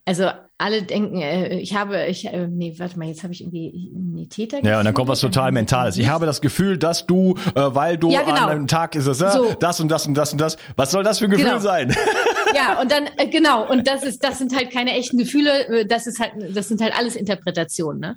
Also 0.08 0.30
alle 0.58 0.84
denken, 0.84 1.22
äh, 1.22 1.60
ich 1.60 1.76
habe, 1.76 2.06
ich, 2.06 2.26
äh, 2.26 2.48
nee, 2.48 2.74
warte 2.78 2.98
mal, 2.98 3.10
jetzt 3.10 3.24
habe 3.24 3.34
ich 3.34 3.42
irgendwie 3.42 3.92
nee, 3.94 4.28
Täter. 4.28 4.64
Ja, 4.64 4.80
und 4.80 4.86
dann 4.86 4.94
kommt 4.94 5.10
was 5.10 5.20
total 5.20 5.52
Mentales. 5.52 5.98
Ich 5.98 6.08
habe 6.08 6.26
das 6.26 6.40
Gefühl, 6.40 6.78
dass 6.78 7.06
du, 7.06 7.36
äh, 7.56 7.62
weil 7.62 7.98
du 7.98 8.10
ja, 8.10 8.22
genau. 8.22 8.44
an 8.44 8.50
einem 8.50 8.68
Tag 8.68 8.96
ist 8.96 9.06
es, 9.06 9.20
äh, 9.20 9.32
so. 9.32 9.54
das 9.60 9.82
und 9.82 9.90
das 9.90 10.08
und 10.08 10.14
das 10.14 10.32
und 10.32 10.40
das. 10.40 10.56
Was 10.78 10.92
soll 10.92 11.04
das 11.04 11.20
für 11.20 11.26
ein 11.26 11.32
Gefühl 11.32 11.48
genau. 11.48 11.60
sein? 11.60 11.94
Ja, 12.56 12.80
und 12.82 12.92
dann 12.92 13.08
äh, 13.18 13.28
genau, 13.28 13.70
und 13.70 13.88
das 13.88 14.04
ist, 14.04 14.24
das 14.24 14.38
sind 14.38 14.56
halt 14.56 14.72
keine 14.72 14.94
echten 14.94 15.18
Gefühle, 15.18 15.68
äh, 15.68 15.86
das 15.86 16.08
ist 16.08 16.20
halt, 16.20 16.34
das 16.56 16.68
sind 16.68 16.82
halt 16.82 16.98
alles 16.98 17.16
Interpretationen. 17.16 18.00
Ne? 18.00 18.16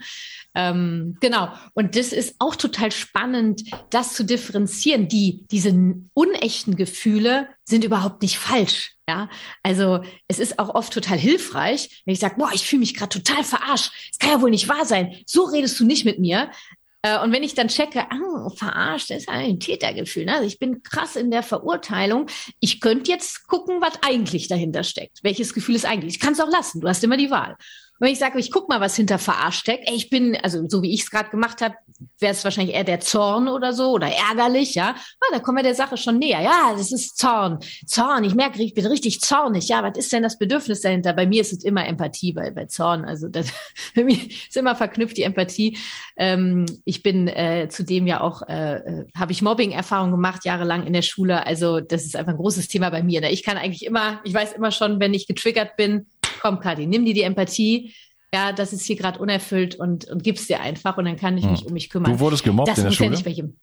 Ähm, 0.55 1.17
genau. 1.21 1.53
Und 1.75 1.97
das 1.97 2.13
ist 2.13 2.37
auch 2.39 2.57
total 2.57 2.91
spannend, 2.91 3.63
das 3.91 4.15
zu 4.15 4.25
differenzieren. 4.25 5.09
Die, 5.09 5.47
diese 5.51 5.73
unechten 6.15 6.77
Gefühle 6.77 7.49
sind 7.65 7.85
überhaupt 7.85 8.23
nicht 8.23 8.39
falsch. 8.39 8.97
Ja, 9.09 9.29
also 9.65 10.05
es 10.29 10.39
ist 10.39 10.61
auch 10.61 10.73
oft 10.73 10.93
total 10.93 11.19
hilfreich, 11.19 12.03
wenn 12.05 12.15
ich 12.15 12.21
sage, 12.21 12.37
boah, 12.39 12.51
ich 12.53 12.65
fühle 12.65 12.81
mich 12.81 12.95
gerade 12.95 13.09
total 13.09 13.43
verarscht. 13.43 13.91
Das 14.09 14.19
kann 14.21 14.31
ja 14.31 14.41
wohl 14.41 14.51
nicht 14.51 14.69
wahr 14.69 14.85
sein. 14.85 15.17
So 15.27 15.45
redest 15.45 15.81
du 15.81 15.85
nicht 15.85 16.05
mit 16.05 16.21
mir. 16.21 16.53
Äh, 17.02 17.19
und 17.23 17.33
wenn 17.33 17.42
ich 17.42 17.54
dann 17.54 17.69
checke, 17.69 18.07
ah, 18.11 18.50
verarscht, 18.54 19.11
das 19.11 19.19
ist 19.19 19.28
ein 19.28 19.59
Tätergefühl. 19.59 20.26
Ne? 20.26 20.35
Also 20.35 20.47
ich 20.47 20.59
bin 20.59 20.83
krass 20.83 21.16
in 21.16 21.30
der 21.30 21.42
Verurteilung. 21.42 22.26
Ich 22.61 22.80
könnte 22.80 23.11
jetzt 23.11 23.47
gucken, 23.47 23.80
was 23.80 24.02
eigentlich 24.02 24.49
dahinter 24.49 24.83
steckt. 24.83 25.19
Welches 25.23 25.54
Gefühl 25.54 25.76
ist 25.76 25.87
eigentlich? 25.87 26.14
Ich 26.14 26.21
kann 26.21 26.35
es 26.35 26.40
auch 26.40 26.50
lassen. 26.50 26.80
Du 26.80 26.88
hast 26.88 27.02
immer 27.04 27.16
die 27.16 27.30
Wahl 27.30 27.57
wenn 28.00 28.12
ich 28.12 28.19
sage, 28.19 28.39
ich 28.39 28.50
guck 28.50 28.69
mal, 28.69 28.80
was 28.80 28.97
hinter 28.97 29.19
verarscht 29.19 29.60
steckt, 29.60 29.89
ey, 29.89 29.95
ich 29.95 30.10
bin, 30.10 30.36
also 30.43 30.67
so 30.69 30.82
wie 30.82 30.93
ich 30.93 31.02
es 31.02 31.10
gerade 31.10 31.30
gemacht 31.30 31.60
habe, 31.60 31.75
wäre 32.19 32.32
es 32.32 32.45
wahrscheinlich 32.45 32.75
eher 32.75 32.84
der 32.84 33.00
Zorn 33.00 33.47
oder 33.47 33.75
so 33.75 33.91
oder 33.91 34.08
ärgerlich, 34.08 34.75
ja. 34.75 34.95
Ah, 35.21 35.32
da 35.32 35.39
kommen 35.39 35.58
wir 35.58 35.63
der 35.63 35.75
Sache 35.75 35.99
schon 35.99 36.19
näher. 36.19 36.41
Ja, 36.41 36.73
das 36.75 36.93
ist 36.93 37.19
Zorn. 37.19 37.58
Zorn, 37.86 38.25
ich 38.25 38.34
merke, 38.34 38.63
ich 38.63 38.73
bin 38.73 38.86
richtig 38.86 39.21
zornig. 39.21 39.69
Ja, 39.69 39.82
was 39.82 39.99
ist 39.99 40.13
denn 40.13 40.23
das 40.23 40.39
Bedürfnis 40.39 40.80
dahinter? 40.80 41.13
Bei 41.13 41.26
mir 41.26 41.43
ist 41.43 41.52
es 41.52 41.63
immer 41.63 41.86
Empathie 41.86 42.32
bei, 42.32 42.50
bei 42.50 42.65
Zorn. 42.67 43.04
Also 43.04 43.28
das, 43.28 43.49
bei 43.95 44.04
mir 44.04 44.17
ist 44.17 44.56
immer 44.56 44.75
verknüpft 44.75 45.19
die 45.19 45.23
Empathie. 45.23 45.76
Ähm, 46.17 46.65
ich 46.86 47.02
bin 47.02 47.28
äh, 47.28 47.69
zudem 47.69 48.06
ja 48.06 48.23
auch, 48.23 48.43
äh, 48.49 48.76
äh 48.76 49.06
habe 49.15 49.32
ich 49.32 49.43
Mobbing-Erfahrung 49.43 50.10
gemacht, 50.10 50.47
jahrelang 50.47 50.86
in 50.86 50.95
der 50.95 51.02
Schule. 51.02 51.47
Also 51.47 51.80
das 51.80 52.04
ist 52.04 52.17
einfach 52.17 52.32
ein 52.32 52.39
großes 52.39 52.69
Thema 52.69 52.89
bei 52.89 53.02
mir. 53.02 53.21
Ne? 53.21 53.30
Ich 53.30 53.43
kann 53.43 53.58
eigentlich 53.58 53.84
immer, 53.84 54.21
ich 54.25 54.32
weiß 54.32 54.54
immer 54.54 54.71
schon, 54.71 55.00
wenn 55.00 55.13
ich 55.13 55.26
getriggert 55.26 55.76
bin, 55.76 56.06
komm, 56.41 56.61
Kathi, 56.61 56.87
nimm 56.87 57.05
dir 57.05 57.15
die 57.15 57.23
Empathie. 57.23 57.95
Ja, 58.33 58.53
das 58.53 58.73
ist 58.73 58.83
hier 58.83 58.97
gerade 58.97 59.19
unerfüllt 59.19 59.75
und, 59.75 60.05
und 60.05 60.23
gib's 60.23 60.47
dir 60.47 60.61
einfach 60.61 60.97
und 60.97 61.05
dann 61.05 61.17
kann 61.17 61.37
ich 61.37 61.45
hm. 61.45 61.50
mich 61.50 61.67
um 61.67 61.73
mich 61.73 61.91
kümmern. 61.91 62.13
Du 62.13 62.21
wurdest 62.21 62.45
gemobbt 62.45 62.69
das 62.69 62.79
in 62.79 62.85
der 62.85 62.93
Schule? 62.93 63.11
Ja, 63.11 63.29
nicht 63.29 63.55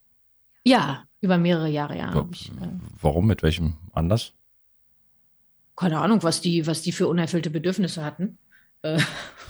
ja, 0.64 1.04
über 1.20 1.38
mehrere 1.38 1.68
Jahre, 1.68 1.96
ja. 1.96 2.26
Ich, 2.30 2.50
äh, 2.50 2.68
Warum? 3.00 3.26
Mit 3.26 3.42
welchem 3.42 3.74
Anlass? 3.92 4.32
Keine 5.76 6.00
Ahnung, 6.00 6.22
was 6.22 6.40
die, 6.40 6.66
was 6.66 6.82
die 6.82 6.92
für 6.92 7.08
unerfüllte 7.08 7.50
Bedürfnisse 7.50 8.04
hatten. 8.04 8.38
Äh, 8.82 8.98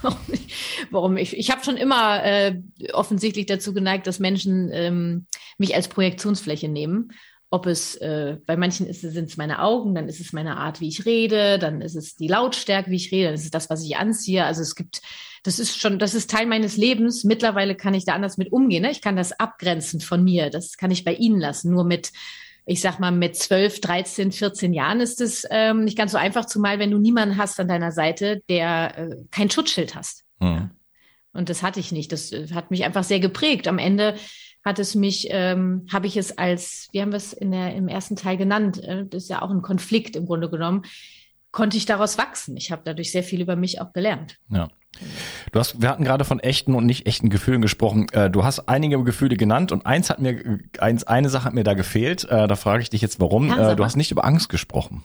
warum 0.90 1.16
ich, 1.16 1.36
ich 1.36 1.50
habe 1.50 1.64
schon 1.64 1.76
immer 1.76 2.22
äh, 2.24 2.60
offensichtlich 2.92 3.46
dazu 3.46 3.74
geneigt, 3.74 4.06
dass 4.06 4.20
Menschen 4.20 4.70
ähm, 4.72 5.26
mich 5.56 5.74
als 5.74 5.88
Projektionsfläche 5.88 6.68
nehmen 6.68 7.12
ob 7.50 7.66
es, 7.66 7.96
äh, 7.96 8.36
bei 8.44 8.56
manchen 8.56 8.92
sind 8.92 9.30
es 9.30 9.36
meine 9.38 9.62
Augen, 9.62 9.94
dann 9.94 10.08
ist 10.08 10.20
es 10.20 10.32
meine 10.32 10.58
Art, 10.58 10.80
wie 10.80 10.88
ich 10.88 11.06
rede, 11.06 11.58
dann 11.58 11.80
ist 11.80 11.96
es 11.96 12.14
die 12.14 12.28
Lautstärke, 12.28 12.90
wie 12.90 12.96
ich 12.96 13.10
rede, 13.10 13.26
dann 13.26 13.34
ist 13.34 13.44
es 13.44 13.50
das, 13.50 13.70
was 13.70 13.82
ich 13.82 13.96
anziehe. 13.96 14.44
Also 14.44 14.60
es 14.60 14.74
gibt, 14.74 15.00
das 15.44 15.58
ist 15.58 15.80
schon, 15.80 15.98
das 15.98 16.14
ist 16.14 16.30
Teil 16.30 16.46
meines 16.46 16.76
Lebens. 16.76 17.24
Mittlerweile 17.24 17.74
kann 17.74 17.94
ich 17.94 18.04
da 18.04 18.12
anders 18.12 18.36
mit 18.36 18.52
umgehen. 18.52 18.82
Ne? 18.82 18.90
Ich 18.90 19.00
kann 19.00 19.16
das 19.16 19.32
abgrenzen 19.32 20.00
von 20.00 20.22
mir. 20.22 20.50
Das 20.50 20.76
kann 20.76 20.90
ich 20.90 21.04
bei 21.04 21.14
Ihnen 21.14 21.40
lassen. 21.40 21.70
Nur 21.70 21.84
mit, 21.84 22.12
ich 22.66 22.82
sag 22.82 23.00
mal, 23.00 23.12
mit 23.12 23.34
12, 23.34 23.80
13, 23.80 24.30
14 24.30 24.74
Jahren 24.74 25.00
ist 25.00 25.22
es 25.22 25.46
ähm, 25.50 25.84
nicht 25.84 25.96
ganz 25.96 26.12
so 26.12 26.18
einfach, 26.18 26.44
zumal 26.44 26.78
wenn 26.78 26.90
du 26.90 26.98
niemanden 26.98 27.38
hast 27.38 27.58
an 27.58 27.68
deiner 27.68 27.92
Seite, 27.92 28.42
der 28.50 28.98
äh, 28.98 29.16
kein 29.30 29.50
Schutzschild 29.50 29.94
hast. 29.94 30.24
Mhm. 30.38 30.70
Und 31.32 31.48
das 31.48 31.62
hatte 31.62 31.80
ich 31.80 31.92
nicht. 31.92 32.12
Das 32.12 32.30
äh, 32.30 32.48
hat 32.52 32.70
mich 32.70 32.84
einfach 32.84 33.04
sehr 33.04 33.20
geprägt. 33.20 33.68
Am 33.68 33.78
Ende 33.78 34.16
hat 34.68 34.78
es 34.78 34.94
mich, 34.94 35.28
ähm, 35.30 35.86
habe 35.90 36.06
ich 36.06 36.16
es 36.16 36.36
als, 36.36 36.88
wie 36.92 37.00
haben 37.00 37.10
wir 37.10 37.16
es 37.16 37.32
in 37.32 37.50
der, 37.50 37.74
im 37.74 37.88
ersten 37.88 38.16
Teil 38.16 38.36
genannt, 38.36 38.82
äh, 38.84 39.06
das 39.06 39.24
ist 39.24 39.30
ja 39.30 39.42
auch 39.42 39.50
ein 39.50 39.62
Konflikt 39.62 40.14
im 40.14 40.26
Grunde 40.26 40.50
genommen, 40.50 40.82
konnte 41.50 41.78
ich 41.78 41.86
daraus 41.86 42.18
wachsen. 42.18 42.56
Ich 42.56 42.70
habe 42.70 42.82
dadurch 42.84 43.10
sehr 43.10 43.22
viel 43.22 43.40
über 43.40 43.56
mich 43.56 43.80
auch 43.80 43.92
gelernt. 43.94 44.36
Ja. 44.50 44.68
Du 45.52 45.58
hast, 45.58 45.80
wir 45.80 45.88
hatten 45.88 46.04
gerade 46.04 46.24
von 46.24 46.40
echten 46.40 46.74
und 46.74 46.84
nicht 46.84 47.06
echten 47.06 47.30
Gefühlen 47.30 47.62
gesprochen. 47.62 48.06
Äh, 48.12 48.30
du 48.30 48.44
hast 48.44 48.68
einige 48.68 49.02
Gefühle 49.02 49.36
genannt 49.36 49.72
und 49.72 49.86
eins 49.86 50.10
hat 50.10 50.18
mir, 50.18 50.60
eins, 50.78 51.04
eine 51.04 51.30
Sache 51.30 51.44
hat 51.44 51.54
mir 51.54 51.64
da 51.64 51.74
gefehlt. 51.74 52.24
Äh, 52.24 52.46
da 52.46 52.56
frage 52.56 52.82
ich 52.82 52.90
dich 52.90 53.00
jetzt, 53.00 53.20
warum. 53.20 53.50
Äh, 53.50 53.76
du 53.76 53.84
hast 53.84 53.96
nicht 53.96 54.10
über 54.10 54.24
Angst 54.24 54.48
gesprochen. 54.50 55.02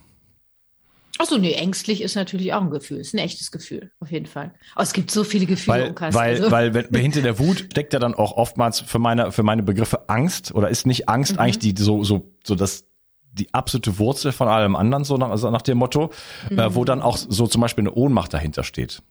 Achso, 1.23 1.37
nee, 1.37 1.53
ängstlich 1.53 2.01
ist 2.01 2.15
natürlich 2.15 2.53
auch 2.53 2.59
ein 2.59 2.69
Gefühl, 2.69 2.97
ist 2.97 3.13
ein 3.13 3.19
echtes 3.19 3.49
Gefühl, 3.49 3.91
auf 4.01 4.11
jeden 4.11 4.25
Fall. 4.25 4.53
Aber 4.73 4.81
oh, 4.81 4.83
es 4.83 4.91
gibt 4.91 5.09
so 5.09 5.23
viele 5.23 5.45
Gefühle, 5.45 5.95
weil, 5.97 6.13
Weil, 6.13 6.35
also. 6.35 6.51
weil 6.51 6.73
wenn, 6.73 7.01
hinter 7.01 7.21
der 7.21 7.39
Wut 7.39 7.67
steckt 7.71 7.93
ja 7.93 7.99
dann 7.99 8.13
auch 8.13 8.33
oftmals 8.33 8.81
für 8.81 8.99
meine, 8.99 9.31
für 9.31 9.41
meine 9.41 9.63
Begriffe 9.63 10.09
Angst 10.09 10.53
oder 10.53 10.67
ist 10.67 10.85
nicht 10.85 11.07
Angst 11.07 11.33
mhm. 11.33 11.39
eigentlich 11.39 11.59
die 11.59 11.81
so, 11.81 12.03
so, 12.03 12.33
so 12.43 12.55
das, 12.55 12.83
die 13.31 13.53
absolute 13.53 13.99
Wurzel 13.99 14.33
von 14.33 14.49
allem 14.49 14.75
anderen, 14.75 15.05
so 15.05 15.15
nach, 15.15 15.29
also 15.29 15.49
nach 15.49 15.61
dem 15.61 15.77
Motto, 15.77 16.11
mhm. 16.49 16.59
äh, 16.59 16.75
wo 16.75 16.81
mhm. 16.81 16.85
dann 16.87 17.01
auch 17.01 17.15
so 17.15 17.47
zum 17.47 17.61
Beispiel 17.61 17.83
eine 17.83 17.93
Ohnmacht 17.93 18.33
dahinter 18.33 18.65
steht. 18.65 19.01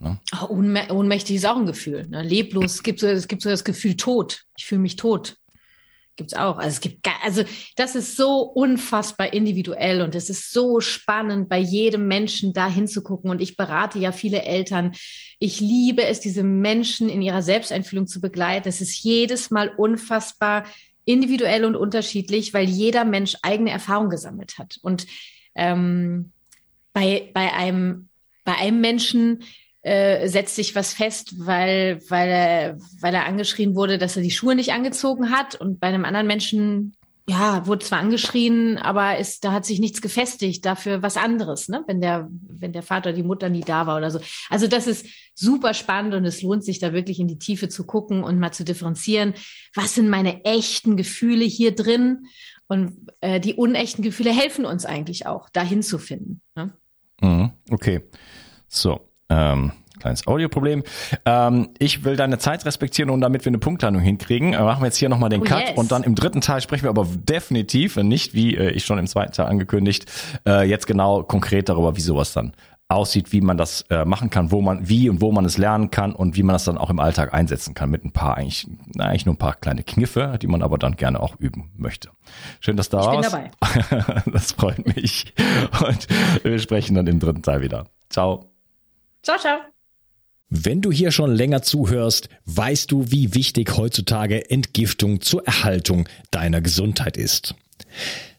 Ne? 0.00 0.18
Oh, 0.40 0.54
ohnmächtig 0.54 1.36
ist 1.36 1.46
auch 1.46 1.58
ein 1.58 1.66
Gefühl. 1.66 2.08
Ne? 2.08 2.22
Leblos, 2.22 2.76
es 2.76 2.82
gibt, 2.82 3.00
so, 3.00 3.08
es 3.08 3.28
gibt 3.28 3.42
so 3.42 3.50
das 3.50 3.62
Gefühl 3.62 3.94
tot. 3.94 4.44
Ich 4.56 4.64
fühle 4.64 4.80
mich 4.80 4.96
tot 4.96 5.36
gibt's 6.18 6.34
auch. 6.34 6.58
Also 6.58 6.68
es 6.68 6.80
gibt, 6.80 7.08
also 7.22 7.44
das 7.76 7.94
ist 7.94 8.16
so 8.16 8.42
unfassbar 8.42 9.32
individuell 9.32 10.02
und 10.02 10.14
es 10.14 10.28
ist 10.28 10.52
so 10.52 10.80
spannend, 10.80 11.48
bei 11.48 11.58
jedem 11.58 12.06
Menschen 12.06 12.52
da 12.52 12.68
hinzugucken. 12.68 13.30
Und 13.30 13.40
ich 13.40 13.56
berate 13.56 13.98
ja 13.98 14.12
viele 14.12 14.42
Eltern. 14.42 14.92
Ich 15.38 15.60
liebe 15.60 16.04
es, 16.04 16.20
diese 16.20 16.42
Menschen 16.42 17.08
in 17.08 17.22
ihrer 17.22 17.40
Selbsteinfühlung 17.40 18.06
zu 18.06 18.20
begleiten. 18.20 18.68
Es 18.68 18.82
ist 18.82 19.02
jedes 19.02 19.50
Mal 19.50 19.70
unfassbar 19.74 20.64
individuell 21.06 21.64
und 21.64 21.74
unterschiedlich, 21.74 22.52
weil 22.52 22.68
jeder 22.68 23.06
Mensch 23.06 23.36
eigene 23.40 23.70
Erfahrungen 23.70 24.10
gesammelt 24.10 24.58
hat. 24.58 24.78
Und 24.82 25.06
ähm, 25.54 26.32
bei, 26.92 27.30
bei 27.32 27.54
einem, 27.54 28.08
bei 28.44 28.56
einem 28.56 28.80
Menschen 28.82 29.42
äh, 29.82 30.28
setzt 30.28 30.56
sich 30.56 30.74
was 30.74 30.92
fest, 30.92 31.34
weil, 31.38 32.00
weil, 32.08 32.28
er, 32.28 32.78
weil 33.00 33.14
er 33.14 33.26
angeschrien 33.26 33.74
wurde, 33.74 33.98
dass 33.98 34.16
er 34.16 34.22
die 34.22 34.30
Schuhe 34.30 34.54
nicht 34.54 34.72
angezogen 34.72 35.30
hat. 35.30 35.54
Und 35.54 35.80
bei 35.80 35.86
einem 35.86 36.04
anderen 36.04 36.26
Menschen 36.26 36.94
ja, 37.28 37.66
wurde 37.66 37.84
zwar 37.84 37.98
angeschrien, 37.98 38.78
aber 38.78 39.18
ist, 39.18 39.44
da 39.44 39.52
hat 39.52 39.66
sich 39.66 39.80
nichts 39.80 40.00
gefestigt 40.00 40.64
dafür 40.64 41.02
was 41.02 41.18
anderes, 41.18 41.68
ne? 41.68 41.84
wenn 41.86 42.00
der, 42.00 42.28
wenn 42.30 42.72
der 42.72 42.82
Vater, 42.82 43.12
die 43.12 43.22
Mutter 43.22 43.50
nie 43.50 43.60
da 43.60 43.86
war 43.86 43.98
oder 43.98 44.10
so. 44.10 44.18
Also 44.48 44.66
das 44.66 44.86
ist 44.86 45.06
super 45.34 45.74
spannend 45.74 46.14
und 46.14 46.24
es 46.24 46.40
lohnt 46.40 46.64
sich 46.64 46.78
da 46.78 46.94
wirklich 46.94 47.20
in 47.20 47.28
die 47.28 47.38
Tiefe 47.38 47.68
zu 47.68 47.84
gucken 47.84 48.24
und 48.24 48.38
mal 48.38 48.52
zu 48.52 48.64
differenzieren. 48.64 49.34
Was 49.74 49.94
sind 49.94 50.08
meine 50.08 50.44
echten 50.46 50.96
Gefühle 50.96 51.44
hier 51.44 51.74
drin? 51.74 52.26
Und 52.66 53.10
äh, 53.20 53.40
die 53.40 53.54
unechten 53.54 54.02
Gefühle 54.02 54.32
helfen 54.32 54.64
uns 54.64 54.86
eigentlich 54.86 55.26
auch, 55.26 55.50
dahin 55.50 55.82
zu 55.82 55.98
finden. 55.98 56.40
Ne? 56.54 56.72
Mhm, 57.20 57.52
okay. 57.70 58.02
So, 58.68 59.08
ähm, 59.28 59.72
kleines 59.98 60.26
Audioproblem. 60.26 60.84
Ähm, 61.24 61.70
ich 61.78 62.04
will 62.04 62.16
deine 62.16 62.38
Zeit 62.38 62.64
respektieren 62.64 63.10
und 63.10 63.20
damit 63.20 63.44
wir 63.44 63.50
eine 63.50 63.58
Punktlandung 63.58 64.02
hinkriegen, 64.02 64.54
äh, 64.54 64.62
machen 64.62 64.82
wir 64.82 64.86
jetzt 64.86 64.96
hier 64.96 65.08
nochmal 65.08 65.30
den 65.30 65.42
oh, 65.42 65.44
Cut 65.44 65.60
yes. 65.60 65.76
und 65.76 65.92
dann 65.92 66.02
im 66.02 66.14
dritten 66.14 66.40
Teil 66.40 66.60
sprechen 66.60 66.84
wir 66.84 66.90
aber 66.90 67.06
definitiv, 67.06 67.96
nicht 67.96 68.34
wie 68.34 68.56
äh, 68.56 68.70
ich 68.70 68.84
schon 68.84 68.98
im 68.98 69.06
zweiten 69.06 69.32
Teil 69.32 69.46
angekündigt, 69.46 70.10
äh, 70.46 70.68
jetzt 70.68 70.86
genau 70.86 71.22
konkret 71.22 71.68
darüber, 71.68 71.96
wie 71.96 72.00
sowas 72.00 72.32
dann 72.32 72.52
aussieht, 72.90 73.32
wie 73.32 73.42
man 73.42 73.58
das 73.58 73.82
äh, 73.90 74.06
machen 74.06 74.30
kann, 74.30 74.50
wo 74.50 74.62
man, 74.62 74.88
wie 74.88 75.10
und 75.10 75.20
wo 75.20 75.30
man 75.30 75.44
es 75.44 75.58
lernen 75.58 75.90
kann 75.90 76.14
und 76.14 76.36
wie 76.36 76.42
man 76.42 76.54
das 76.54 76.64
dann 76.64 76.78
auch 76.78 76.88
im 76.88 77.00
Alltag 77.00 77.34
einsetzen 77.34 77.74
kann 77.74 77.90
mit 77.90 78.02
ein 78.02 78.12
paar 78.12 78.38
eigentlich, 78.38 78.66
na, 78.94 79.04
eigentlich 79.04 79.26
nur 79.26 79.34
ein 79.34 79.38
paar 79.38 79.54
kleine 79.54 79.82
Kniffe, 79.82 80.38
die 80.40 80.46
man 80.46 80.62
aber 80.62 80.78
dann 80.78 80.96
gerne 80.96 81.20
auch 81.20 81.36
üben 81.38 81.70
möchte. 81.76 82.08
Schön, 82.60 82.78
dass 82.78 82.88
du 82.88 82.96
da 82.96 83.04
warst. 83.04 83.26
Ich 83.26 83.32
bin 83.32 84.02
dabei. 84.06 84.22
das 84.32 84.52
freut 84.52 84.96
mich. 84.96 85.34
Und 85.86 86.08
wir 86.42 86.58
sprechen 86.58 86.94
dann 86.94 87.06
im 87.06 87.20
dritten 87.20 87.42
Teil 87.42 87.60
wieder. 87.60 87.88
Ciao. 88.08 88.57
Ciao, 89.22 89.38
ciao. 89.38 89.60
Wenn 90.50 90.80
du 90.80 90.90
hier 90.90 91.10
schon 91.10 91.34
länger 91.34 91.62
zuhörst, 91.62 92.30
weißt 92.46 92.90
du, 92.90 93.10
wie 93.10 93.34
wichtig 93.34 93.76
heutzutage 93.76 94.50
Entgiftung 94.50 95.20
zur 95.20 95.46
Erhaltung 95.46 96.08
deiner 96.30 96.62
Gesundheit 96.62 97.18
ist. 97.18 97.54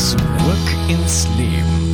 Zurück 0.00 0.16
ins 0.88 1.28
Leben. 1.36 1.89